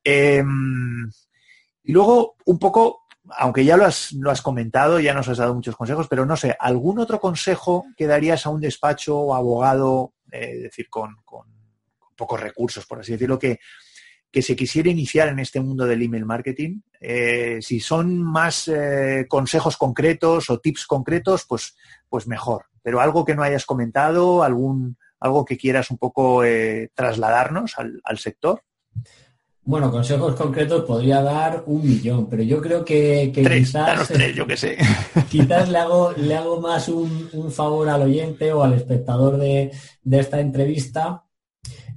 [0.02, 1.10] Em,
[1.84, 5.54] y luego, un poco, aunque ya lo has, lo has comentado, ya nos has dado
[5.54, 10.14] muchos consejos, pero no sé, ¿algún otro consejo que darías a un despacho o abogado,
[10.30, 11.16] eh, es decir, con,
[12.16, 13.58] pocos recursos, por así decirlo, que,
[14.30, 16.80] que se quisiera iniciar en este mundo del email marketing?
[17.00, 21.76] Eh, si son más eh, consejos concretos o tips concretos, pues,
[22.08, 22.66] pues mejor.
[22.80, 26.42] Pero algo que no hayas comentado, algún, algo que quieras un poco
[26.94, 28.62] trasladarnos al, al sector.
[29.64, 34.76] Bueno, consejos concretos podría dar un millón, pero yo creo que, quizás, yo que sé.
[35.30, 39.70] quizás le hago, le hago más un, favor al oyente o al espectador de,
[40.10, 41.22] esta entrevista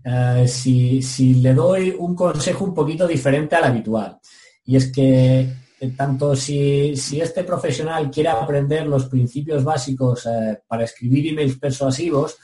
[0.04, 1.02] eh, si,
[1.42, 4.20] le doy un consejo un poquito diferente al habitual.
[4.64, 5.40] Y es que
[5.80, 12.38] eh, tanto si, este profesional quiere aprender los principios básicos eh, para escribir emails persuasivos,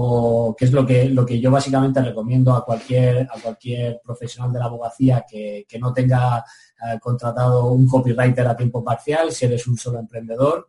[0.00, 4.52] o que es lo que, lo que yo básicamente recomiendo a cualquier, a cualquier profesional
[4.52, 9.66] de la abogacía que, no tenga eh, contratado un copywriter a tiempo parcial, si eres
[9.66, 10.68] un solo emprendedor,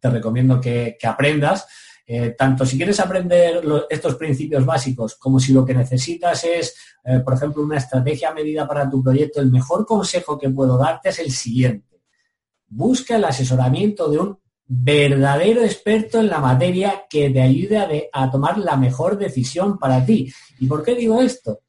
[0.00, 1.66] te recomiendo que, aprendas.
[2.06, 7.18] Eh, tanto si quieres aprender estos principios básicos como si lo que necesitas es, eh,
[7.18, 11.18] por ejemplo, una estrategia medida para tu proyecto, el mejor consejo que puedo darte es
[11.18, 12.00] el siguiente.
[12.68, 14.38] Busca el asesoramiento de un
[14.68, 20.32] verdadero experto en la materia que te ayude a, tomar la mejor decisión para ti.
[20.58, 21.60] ¿Y por qué digo esto?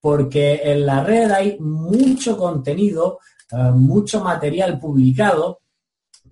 [0.00, 3.18] Porque en la red hay mucho contenido,
[3.50, 5.60] eh, mucho material publicado,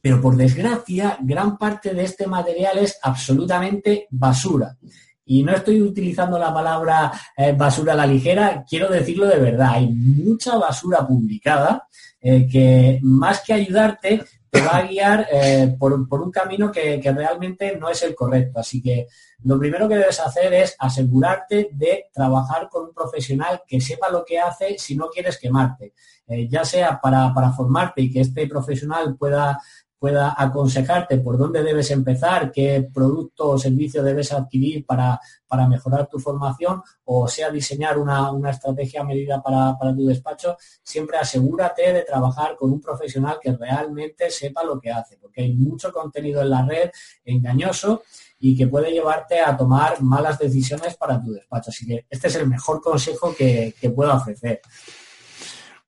[0.00, 4.76] pero por desgracia gran parte de este material es absolutamente basura.
[5.24, 9.72] Y no estoy utilizando la palabra eh, basura a la ligera, quiero decirlo de verdad,
[9.74, 11.86] hay mucha basura publicada
[12.20, 17.76] eh, que más que ayudarte te va a guiar eh, por, un camino que, realmente
[17.76, 18.60] no es el correcto.
[18.60, 19.06] Así que
[19.44, 24.24] lo primero que debes hacer es asegurarte de trabajar con un profesional que sepa lo
[24.24, 25.92] que hace si no quieres quemarte.
[26.26, 29.58] Eh, ya sea para, para formarte y que este profesional pueda
[29.98, 35.20] pueda aconsejarte por dónde debes empezar, qué producto o servicio debes adquirir para,
[35.68, 41.92] mejorar tu formación o sea diseñar una, estrategia medida para, para, tu despacho, siempre asegúrate
[41.92, 46.42] de trabajar con un profesional que realmente sepa lo que hace, porque hay mucho contenido
[46.42, 46.90] en la red
[47.24, 48.02] engañoso
[48.40, 51.70] y que puede llevarte a tomar malas decisiones para tu despacho.
[51.70, 54.60] Así que este es el mejor consejo que, que puedo ofrecer.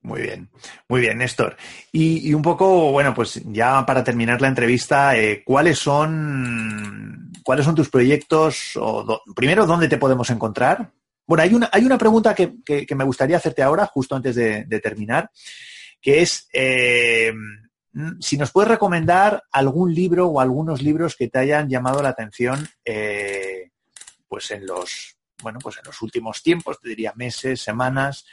[0.03, 0.49] Muy bien,
[0.89, 1.57] muy bien, Néstor.
[1.93, 7.75] Y, un poco, bueno, pues ya para terminar la entrevista, eh, ¿cuáles son cuáles son
[7.75, 8.77] tus proyectos?
[8.77, 10.91] O primero, ¿dónde te podemos encontrar?
[11.27, 12.55] Bueno, hay una, hay una pregunta que,
[12.97, 15.31] me gustaría hacerte ahora, justo antes de, terminar,
[16.01, 17.33] que es eh,
[18.21, 22.69] si nos puedes recomendar algún libro o algunos libros que te hayan llamado la atención,
[22.85, 23.71] eh,
[24.29, 28.25] pues en los, bueno, pues en los últimos tiempos, te diría meses, semanas.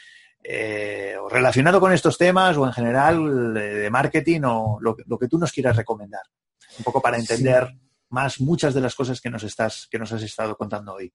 [0.49, 5.51] Eh, relacionado con estos temas o en general de, marketing o lo, que tú nos
[5.51, 6.21] quieras recomendar.
[6.77, 7.67] Un poco para entender
[8.09, 11.11] más muchas de las cosas que nos, estás, que nos has estado contando hoy.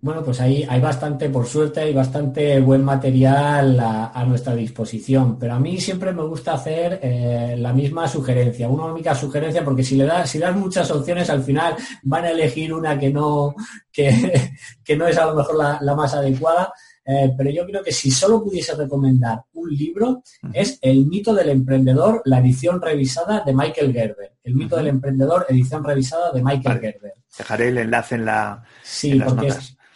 [0.00, 5.38] Bueno, pues ahí hay bastante, por suerte, hay bastante buen material a, nuestra disposición.
[5.38, 9.82] Pero a mí siempre me gusta hacer eh, la misma sugerencia, una única sugerencia, porque
[9.82, 13.54] si le das, si das muchas opciones, al final van a elegir una que no,
[13.90, 14.52] que,
[14.84, 16.70] que no es a lo mejor la más adecuada.
[17.10, 21.48] Eh, pero yo creo que si solo pudiese recomendar un libro, es El mito del
[21.48, 24.34] emprendedor, la edición revisada de Michael Gerber.
[24.44, 27.14] El mito del emprendedor, edición revisada de Michael Gerber.
[27.38, 28.62] Dejaré el enlace en la.
[28.82, 29.50] Sí, porque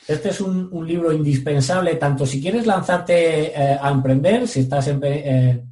[0.09, 5.65] este es un, libro indispensable, tanto si quieres lanzarte eh, a emprender, si estás, eh,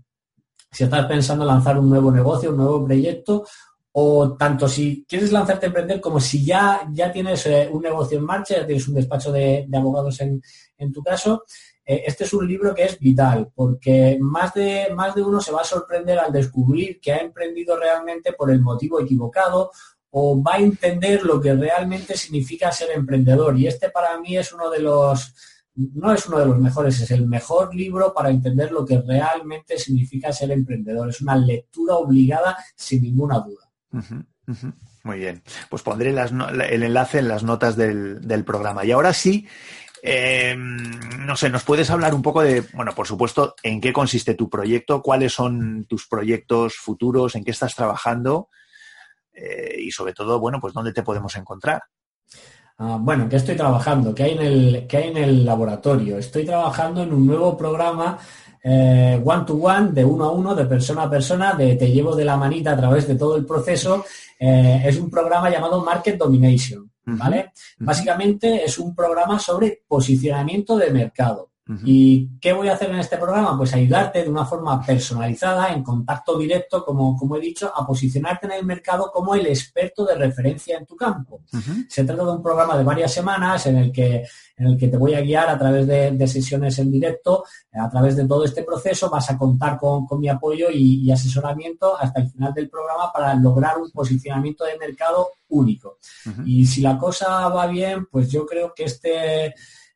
[0.70, 3.47] si estás pensando lanzar un nuevo negocio, un nuevo proyecto,
[3.93, 8.18] o tanto si quieres lanzarte a emprender como si ya, ya tienes eh, un negocio
[8.18, 11.45] en marcha, ya tienes un despacho de, abogados en, tu caso,
[11.84, 15.53] eh, este es un libro que es vital porque más de, más de uno se
[15.53, 19.70] va a sorprender al descubrir que ha emprendido realmente por el motivo equivocado
[20.11, 23.59] o va a entender lo que realmente significa ser emprendedor.
[23.59, 25.34] Y este para mí es uno de los,
[25.74, 29.78] no es uno de los mejores, es el mejor libro para entender lo que realmente
[29.78, 31.09] significa ser emprendedor.
[31.09, 33.69] Es una lectura obligada sin ninguna duda.
[35.05, 35.43] Muy bien.
[35.68, 38.84] Pues pondré el enlace en las notas del, programa.
[38.84, 39.47] Y ahora sí,
[40.03, 44.34] eh, no sé, ¿nos puedes hablar un poco de, bueno, por supuesto, en qué consiste
[44.34, 48.49] tu proyecto, cuáles son tus proyectos futuros, en qué estás trabajando
[49.32, 51.82] eh, y sobre todo, bueno, pues dónde te podemos encontrar?
[52.78, 54.14] Ah, bueno, ¿qué estoy trabajando?
[54.14, 56.16] ¿Qué hay, en el, ¿Qué hay en el laboratorio?
[56.16, 58.18] Estoy trabajando en un nuevo programa
[58.62, 62.14] eh, one to one, de uno a uno, de persona a persona, de te llevo
[62.14, 64.04] de la manita a través de todo el proceso.
[64.38, 67.52] Eh, es un programa llamado Market Domination, ¿vale?
[67.78, 71.49] Básicamente es un programa sobre posicionamiento de mercado.
[71.84, 73.56] ¿Y qué voy a hacer en este programa?
[73.56, 78.46] Pues ayudarte de una forma personalizada, en contacto directo, como, como he dicho, a posicionarte
[78.46, 81.42] en el mercado como el experto de referencia en tu campo.
[81.88, 84.24] Se trata de un programa de varias semanas en el que,
[84.56, 88.16] en el que te voy a guiar a través de, sesiones en directo, a través
[88.16, 92.52] de todo este proceso, vas a contar con, mi apoyo y, asesoramiento hasta el final
[92.52, 95.98] del programa para lograr un posicionamiento de mercado único.
[96.44, 99.54] Y si la cosa va bien, pues yo creo que este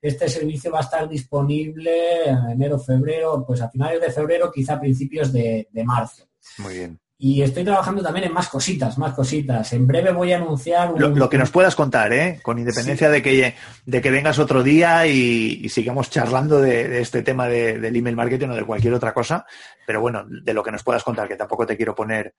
[0.08, 4.74] este servicio va a estar disponible en enero, febrero, pues a finales de febrero, quizá
[4.74, 6.28] a principios de, de marzo.
[6.58, 7.00] Muy bien.
[7.16, 9.72] Y estoy trabajando también en más cositas, más cositas.
[9.72, 10.92] En breve voy a anunciar...
[10.98, 12.40] Lo, que nos puedas contar, ¿eh?
[12.42, 13.54] Con independencia de, que,
[13.86, 18.56] de que vengas otro día y, sigamos charlando de, este tema del email marketing o
[18.56, 19.46] de cualquier otra cosa.
[19.86, 22.34] Pero bueno, de lo que nos puedas contar, que tampoco te quiero poner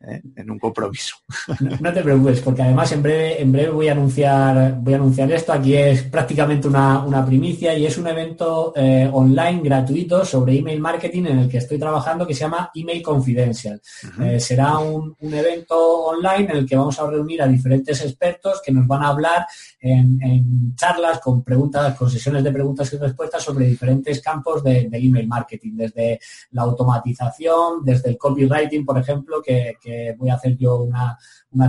[0.00, 0.22] ¿eh?
[0.34, 1.16] en un compromiso.
[1.80, 5.30] No, te preocupes, porque además en breve, en breve voy a anunciar, voy a anunciar
[5.32, 5.52] esto.
[5.52, 11.26] Aquí es prácticamente una, primicia y es un evento eh, online gratuito sobre email marketing
[11.26, 13.80] en el que estoy trabajando que se llama Email Confidential.
[14.22, 18.72] Eh, será un, evento online en el que vamos a reunir a diferentes expertos que
[18.72, 19.46] nos van a hablar
[19.80, 25.26] en, charlas con preguntas, con sesiones de preguntas y respuestas sobre diferentes campos de, email
[25.26, 26.20] marketing, desde
[26.52, 29.76] la automatización, desde el copywriting, por ejemplo, que
[30.18, 31.18] voy a hacer yo una,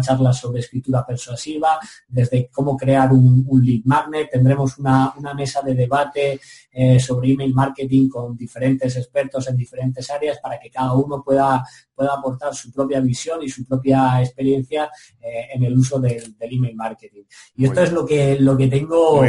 [0.01, 6.39] charla sobre escritura persuasiva, desde cómo crear un, lead magnet, tendremos una, mesa de debate
[6.71, 11.63] eh, sobre email marketing con diferentes expertos en diferentes áreas para que cada uno pueda,
[11.93, 14.89] pueda aportar su propia visión y su propia experiencia
[15.21, 17.23] eh, en el uso del, email marketing.
[17.55, 19.23] Y esto es lo que, lo que tengo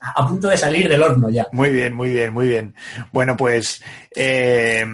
[0.00, 1.46] a punto de salir del horno ya.
[1.52, 2.74] Muy bien, muy bien, muy bien.
[3.12, 3.82] Bueno, pues
[4.16, 4.84] eh,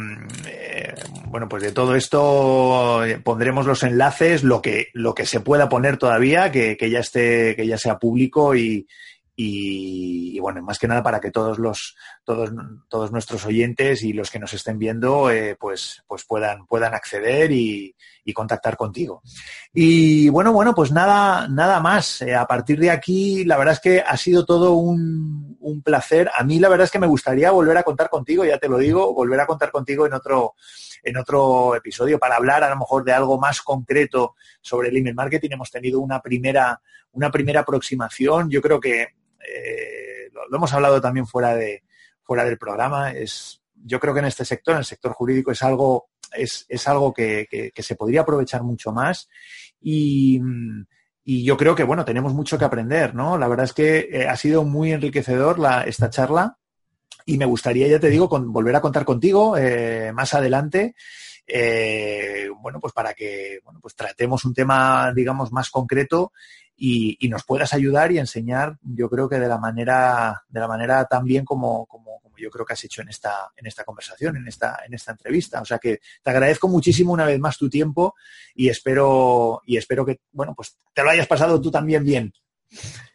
[1.26, 5.96] bueno, pues de todo esto pondremos los enlaces, lo que, lo que se pueda poner
[5.96, 8.86] todavía, que, que ya esté, que ya sea público y,
[9.38, 12.50] y, bueno, más que nada para que todos los todos,
[12.88, 17.52] todos nuestros oyentes y los que nos estén viendo eh, pues, pues puedan, puedan acceder
[17.52, 17.94] y,
[18.34, 19.22] contactar contigo.
[19.72, 22.22] Y bueno, bueno, pues nada, nada más.
[22.22, 26.28] Eh, a partir de aquí, la verdad es que ha sido todo un, un, placer.
[26.36, 28.78] A mí la verdad es que me gustaría volver a contar contigo, ya te lo
[28.78, 30.54] digo, volver a contar contigo en otro,
[31.04, 35.14] en otro episodio para hablar a lo mejor de algo más concreto sobre el email
[35.14, 35.50] marketing.
[35.52, 36.80] Hemos tenido una primera,
[37.12, 38.50] una primera aproximación.
[38.50, 39.14] Yo creo que
[39.48, 41.84] eh, lo, hemos hablado también fuera, de,
[42.22, 45.62] fuera del programa, es, yo creo que en este sector, en el sector jurídico, es
[45.62, 49.28] algo, es, algo que, se podría aprovechar mucho más
[49.80, 50.40] y,
[51.24, 53.36] yo creo que, bueno, tenemos mucho que aprender, ¿no?
[53.36, 56.58] La verdad es que eh, ha sido muy enriquecedor la, esta charla
[57.24, 60.94] y me gustaría, ya te digo, volver a contar contigo eh, más adelante.
[62.60, 66.32] Bueno, pues para que bueno, pues tratemos un tema, digamos, más concreto
[66.76, 71.04] y, nos puedas ayudar y enseñar, yo creo que de la manera, de la manera
[71.06, 74.46] tan bien como, como, yo creo que has hecho en esta, en esta conversación, en
[74.46, 75.62] esta, en esta entrevista.
[75.62, 78.14] O sea que te agradezco muchísimo una vez más tu tiempo
[78.54, 82.32] y espero, y espero que, bueno, pues te lo hayas pasado tú también bien.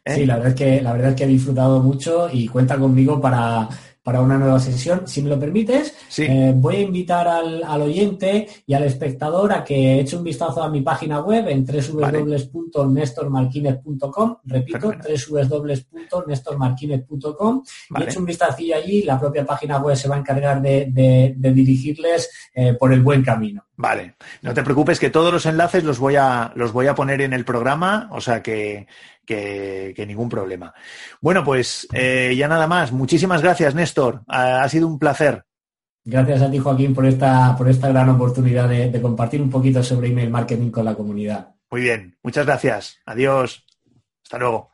[0.04, 0.14] ¿eh?
[0.16, 3.68] Sí, la verdad que, la verdad es que he disfrutado mucho y cuenta conmigo para
[4.02, 5.06] para una nueva sesión.
[5.06, 10.00] Si me lo permites, eh, voy a invitar al, oyente y al espectador a que
[10.00, 14.36] eche un vistazo a mi página web en www.nestormarquinez.com.
[14.44, 14.92] Repito,
[15.30, 17.62] www.nestormarquinez.com.
[17.98, 19.02] Y eche un vistacillo allí.
[19.02, 23.64] La propia página web se va a encargar de, dirigirles eh, por el buen camino.
[23.82, 27.20] Vale, no te preocupes que todos los enlaces los voy a, los voy a poner
[27.20, 28.86] en el programa, o sea que,
[29.26, 30.72] que, ningún problema.
[31.20, 32.92] Bueno, pues eh, ya nada más.
[32.92, 34.22] Muchísimas gracias, Néstor.
[34.28, 35.44] Ha, sido un placer.
[36.04, 40.10] Gracias a ti, Joaquín, por esta, por esta gran oportunidad de compartir un poquito sobre
[40.10, 41.48] email marketing con la comunidad.
[41.68, 42.98] Muy bien, muchas gracias.
[43.04, 43.66] Adiós.
[44.22, 44.71] Hasta luego.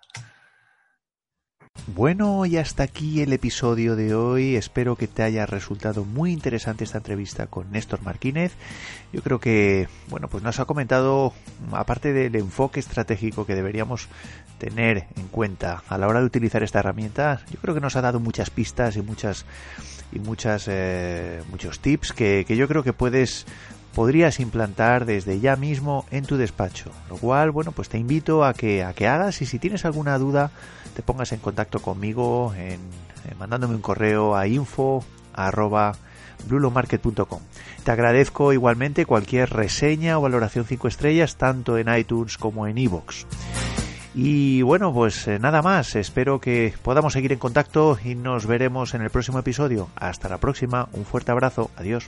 [1.86, 4.56] Bueno, y hasta aquí el episodio de hoy.
[4.56, 8.52] Espero que te haya resultado muy interesante esta entrevista con Néstor Martínez.
[9.12, 11.32] Yo creo que, bueno, pues nos ha comentado,
[11.72, 14.08] aparte del enfoque estratégico que deberíamos
[14.58, 18.02] tener en cuenta a la hora de utilizar esta herramienta, yo creo que nos ha
[18.02, 19.46] dado muchas pistas y muchas
[20.12, 23.46] y muchas eh, muchos tips que, que yo creo que puedes
[23.94, 26.92] podrías implantar desde ya mismo en tu despacho.
[27.08, 30.18] Lo cual, bueno, pues te invito a que, a que hagas y si tienes alguna
[30.18, 30.50] duda,
[30.98, 32.80] te pongas en contacto conmigo en,
[33.38, 35.04] mandándome un correo a info
[37.84, 43.26] Te agradezco igualmente cualquier reseña o valoración 5 estrellas tanto en iTunes como en iVoox.
[44.16, 48.92] Y bueno, pues eh, nada más, espero que podamos seguir en contacto y nos veremos
[48.94, 49.88] en el próximo episodio.
[49.94, 52.06] Hasta la próxima, un fuerte abrazo, adiós.